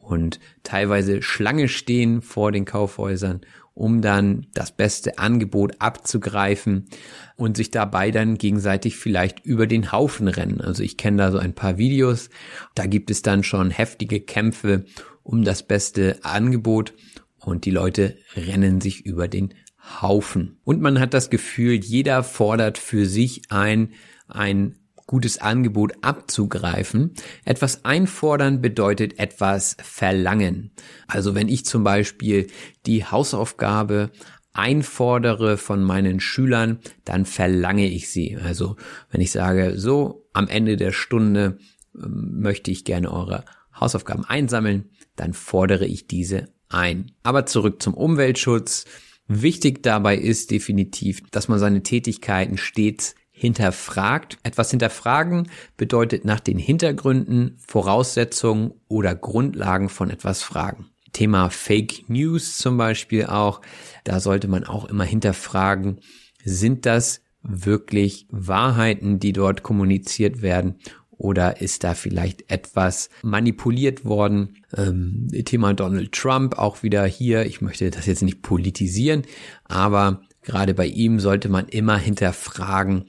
[0.09, 3.43] und teilweise Schlange stehen vor den Kaufhäusern,
[3.75, 6.89] um dann das beste Angebot abzugreifen
[7.37, 10.61] und sich dabei dann gegenseitig vielleicht über den Haufen rennen.
[10.63, 12.31] Also ich kenne da so ein paar Videos,
[12.75, 14.87] da gibt es dann schon heftige Kämpfe
[15.23, 16.95] um das beste Angebot
[17.39, 19.53] und die Leute rennen sich über den
[20.01, 20.57] Haufen.
[20.65, 23.93] Und man hat das Gefühl, jeder fordert für sich ein,
[24.27, 24.75] ein
[25.09, 27.15] gutes Angebot abzugreifen.
[27.45, 30.71] Etwas einfordern bedeutet etwas verlangen.
[31.09, 32.47] Also wenn ich zum Beispiel
[32.87, 34.11] die Hausaufgabe
[34.53, 38.37] einfordere von meinen Schülern, dann verlange ich sie.
[38.37, 38.77] Also
[39.11, 41.59] wenn ich sage, so am Ende der Stunde
[41.97, 43.45] ähm, möchte ich gerne eure
[43.75, 47.13] Hausaufgaben einsammeln, dann fordere ich diese ein.
[47.23, 48.85] Aber zurück zum Umweltschutz.
[49.27, 54.39] Wichtig dabei ist definitiv, dass man seine Tätigkeiten stets hinterfragt.
[54.43, 60.87] Etwas hinterfragen bedeutet nach den Hintergründen, Voraussetzungen oder Grundlagen von etwas fragen.
[61.13, 63.61] Thema Fake News zum Beispiel auch.
[64.05, 66.01] Da sollte man auch immer hinterfragen,
[66.45, 70.77] sind das wirklich Wahrheiten, die dort kommuniziert werden
[71.19, 74.63] oder ist da vielleicht etwas manipuliert worden?
[74.77, 77.45] Ähm, Thema Donald Trump auch wieder hier.
[77.45, 79.23] Ich möchte das jetzt nicht politisieren,
[79.65, 83.07] aber gerade bei ihm sollte man immer hinterfragen,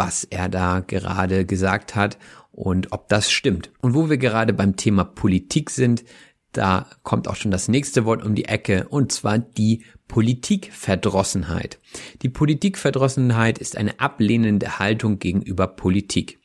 [0.00, 2.16] was er da gerade gesagt hat
[2.52, 3.70] und ob das stimmt.
[3.82, 6.04] Und wo wir gerade beim Thema Politik sind,
[6.52, 11.78] da kommt auch schon das nächste Wort um die Ecke, und zwar die Politikverdrossenheit.
[12.22, 16.40] Die Politikverdrossenheit ist eine ablehnende Haltung gegenüber Politik.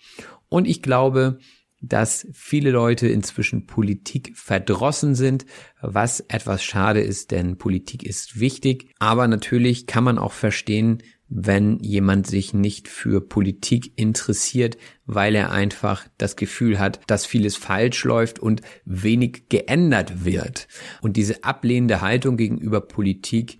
[0.49, 1.39] Und ich glaube,
[1.81, 5.45] dass viele Leute inzwischen Politik verdrossen sind,
[5.81, 8.93] was etwas schade ist, denn Politik ist wichtig.
[8.99, 15.51] Aber natürlich kann man auch verstehen, wenn jemand sich nicht für Politik interessiert, weil er
[15.51, 20.67] einfach das Gefühl hat, dass vieles falsch läuft und wenig geändert wird.
[21.01, 23.59] Und diese ablehnende Haltung gegenüber Politik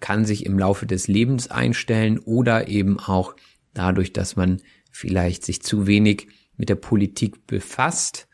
[0.00, 3.36] kann sich im Laufe des Lebens einstellen oder eben auch
[3.74, 4.60] dadurch, dass man
[4.90, 8.28] vielleicht sich zu wenig mit der Politik befasst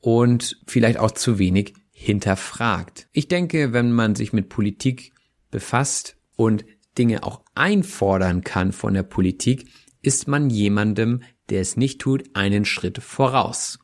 [0.00, 3.08] und vielleicht auch zu wenig hinterfragt.
[3.12, 5.12] Ich denke, wenn man sich mit Politik
[5.50, 6.64] befasst und
[6.98, 9.66] Dinge auch einfordern kann von der Politik,
[10.02, 13.78] ist man jemandem, der es nicht tut, einen Schritt voraus.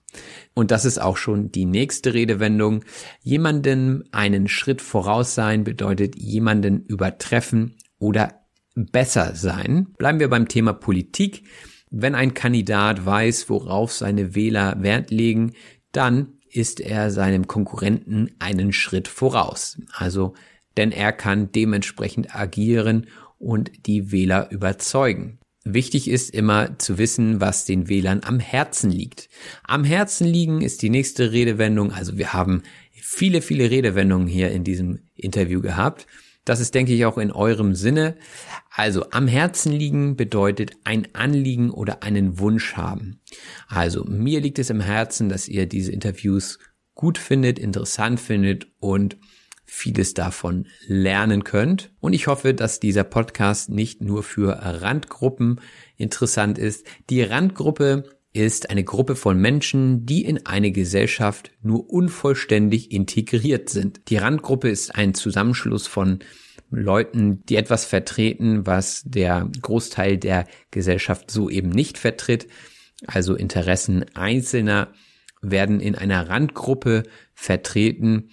[0.55, 2.85] Und das ist auch schon die nächste Redewendung.
[3.23, 8.41] Jemandem einen Schritt voraus sein bedeutet jemanden übertreffen oder
[8.75, 9.89] besser sein.
[9.99, 11.45] Bleiben wir beim Thema Politik.
[11.91, 15.53] Wenn ein Kandidat weiß, worauf seine Wähler Wert legen,
[15.93, 19.79] dann ist er seinem Konkurrenten einen Schritt voraus.
[19.93, 20.35] Also
[20.77, 23.07] denn er kann dementsprechend agieren
[23.39, 25.39] und die Wähler überzeugen.
[25.65, 29.29] Wichtig ist immer zu wissen, was den Wählern am Herzen liegt.
[29.63, 31.93] Am Herzen liegen ist die nächste Redewendung.
[31.93, 32.63] Also wir haben
[32.93, 36.07] viele, viele Redewendungen hier in diesem Interview gehabt.
[36.47, 38.17] Das ist, denke ich, auch in eurem Sinne.
[38.71, 43.21] Also am Herzen liegen bedeutet ein Anliegen oder einen Wunsch haben.
[43.69, 46.59] Also mir liegt es im Herzen, dass ihr diese Interviews
[46.95, 49.19] gut findet, interessant findet und
[49.71, 51.93] vieles davon lernen könnt.
[52.01, 55.61] Und ich hoffe, dass dieser Podcast nicht nur für Randgruppen
[55.97, 56.85] interessant ist.
[57.09, 64.09] Die Randgruppe ist eine Gruppe von Menschen, die in eine Gesellschaft nur unvollständig integriert sind.
[64.09, 66.19] Die Randgruppe ist ein Zusammenschluss von
[66.71, 72.49] Leuten, die etwas vertreten, was der Großteil der Gesellschaft so eben nicht vertritt.
[73.07, 74.93] Also Interessen Einzelner
[75.43, 77.05] werden in einer Randgruppe
[77.35, 78.31] vertreten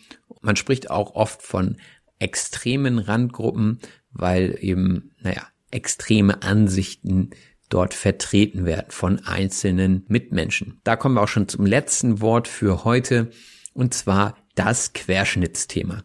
[0.47, 1.77] man spricht auch oft von
[2.17, 3.79] extremen Randgruppen,
[4.11, 7.31] weil eben, naja, extreme Ansichten
[7.69, 10.79] dort vertreten werden von einzelnen Mitmenschen.
[10.83, 13.29] Da kommen wir auch schon zum letzten Wort für heute,
[13.73, 16.03] und zwar das Querschnittsthema.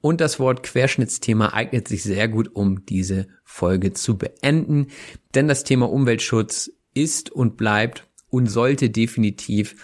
[0.00, 4.86] Und das Wort Querschnittsthema eignet sich sehr gut, um diese Folge zu beenden,
[5.34, 9.74] denn das Thema Umweltschutz ist und bleibt und sollte definitiv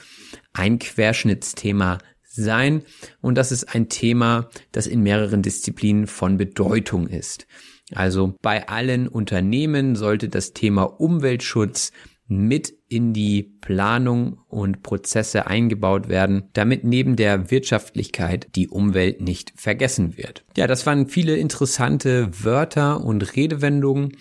[0.53, 1.99] ein Querschnittsthema
[2.43, 2.83] sein.
[3.21, 7.47] Und das ist ein Thema, das in mehreren Disziplinen von Bedeutung ist.
[7.95, 11.93] Also bei allen Unternehmen sollte das Thema Umweltschutz
[12.29, 19.53] mit in die Planung und Prozesse eingebaut werden, damit neben der Wirtschaftlichkeit die Umwelt nicht
[19.57, 20.45] vergessen wird.
[20.57, 24.17] Ja, das waren viele interessante Wörter und Redewendungen.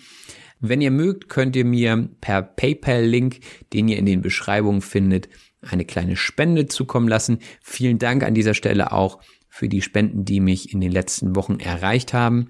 [0.60, 3.40] Wenn ihr mögt, könnt ihr mir per PayPal-Link,
[3.72, 5.28] den ihr in den Beschreibungen findet,
[5.60, 7.38] eine kleine Spende zukommen lassen.
[7.62, 11.58] Vielen Dank an dieser Stelle auch für die Spenden, die mich in den letzten Wochen
[11.60, 12.48] erreicht haben.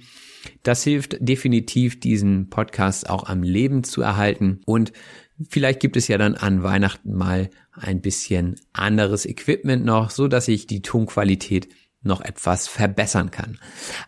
[0.63, 4.93] Das hilft definitiv, diesen Podcast auch am Leben zu erhalten und
[5.51, 10.49] Vielleicht gibt es ja dann an Weihnachten mal ein bisschen anderes Equipment noch, so dass
[10.49, 11.69] ich die Tonqualität
[12.03, 13.59] noch etwas verbessern kann.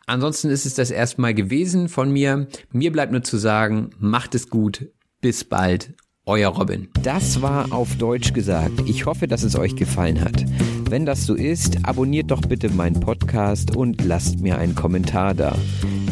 [0.06, 2.48] Ansonsten ist es das erstmal gewesen von mir.
[2.72, 4.88] Mir bleibt nur zu sagen, macht es gut.
[5.20, 5.94] Bis bald.
[6.26, 6.88] Euer Robin.
[7.02, 8.82] Das war auf Deutsch gesagt.
[8.86, 10.44] Ich hoffe, dass es euch gefallen hat.
[10.90, 15.56] Wenn das so ist, abonniert doch bitte meinen Podcast und lasst mir einen Kommentar da.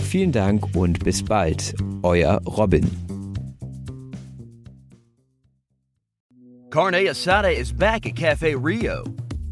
[0.09, 1.75] Vielen Dank und bis bald.
[2.03, 2.91] Euer Robin.
[6.71, 9.05] Carne Asada is back at Cafe Rio.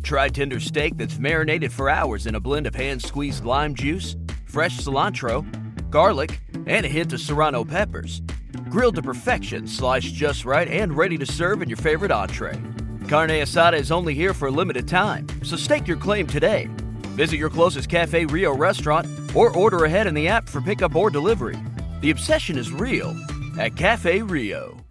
[0.05, 4.17] Try tender steak that's marinated for hours in a blend of hand squeezed lime juice,
[4.45, 5.43] fresh cilantro,
[5.91, 8.21] garlic, and a hint of serrano peppers.
[8.69, 12.61] Grilled to perfection, sliced just right, and ready to serve in your favorite entree.
[13.09, 16.69] Carne Asada is only here for a limited time, so stake your claim today.
[17.17, 21.09] Visit your closest Cafe Rio restaurant or order ahead in the app for pickup or
[21.09, 21.57] delivery.
[22.03, 23.17] The obsession is real
[23.59, 24.84] at Cafe Rio.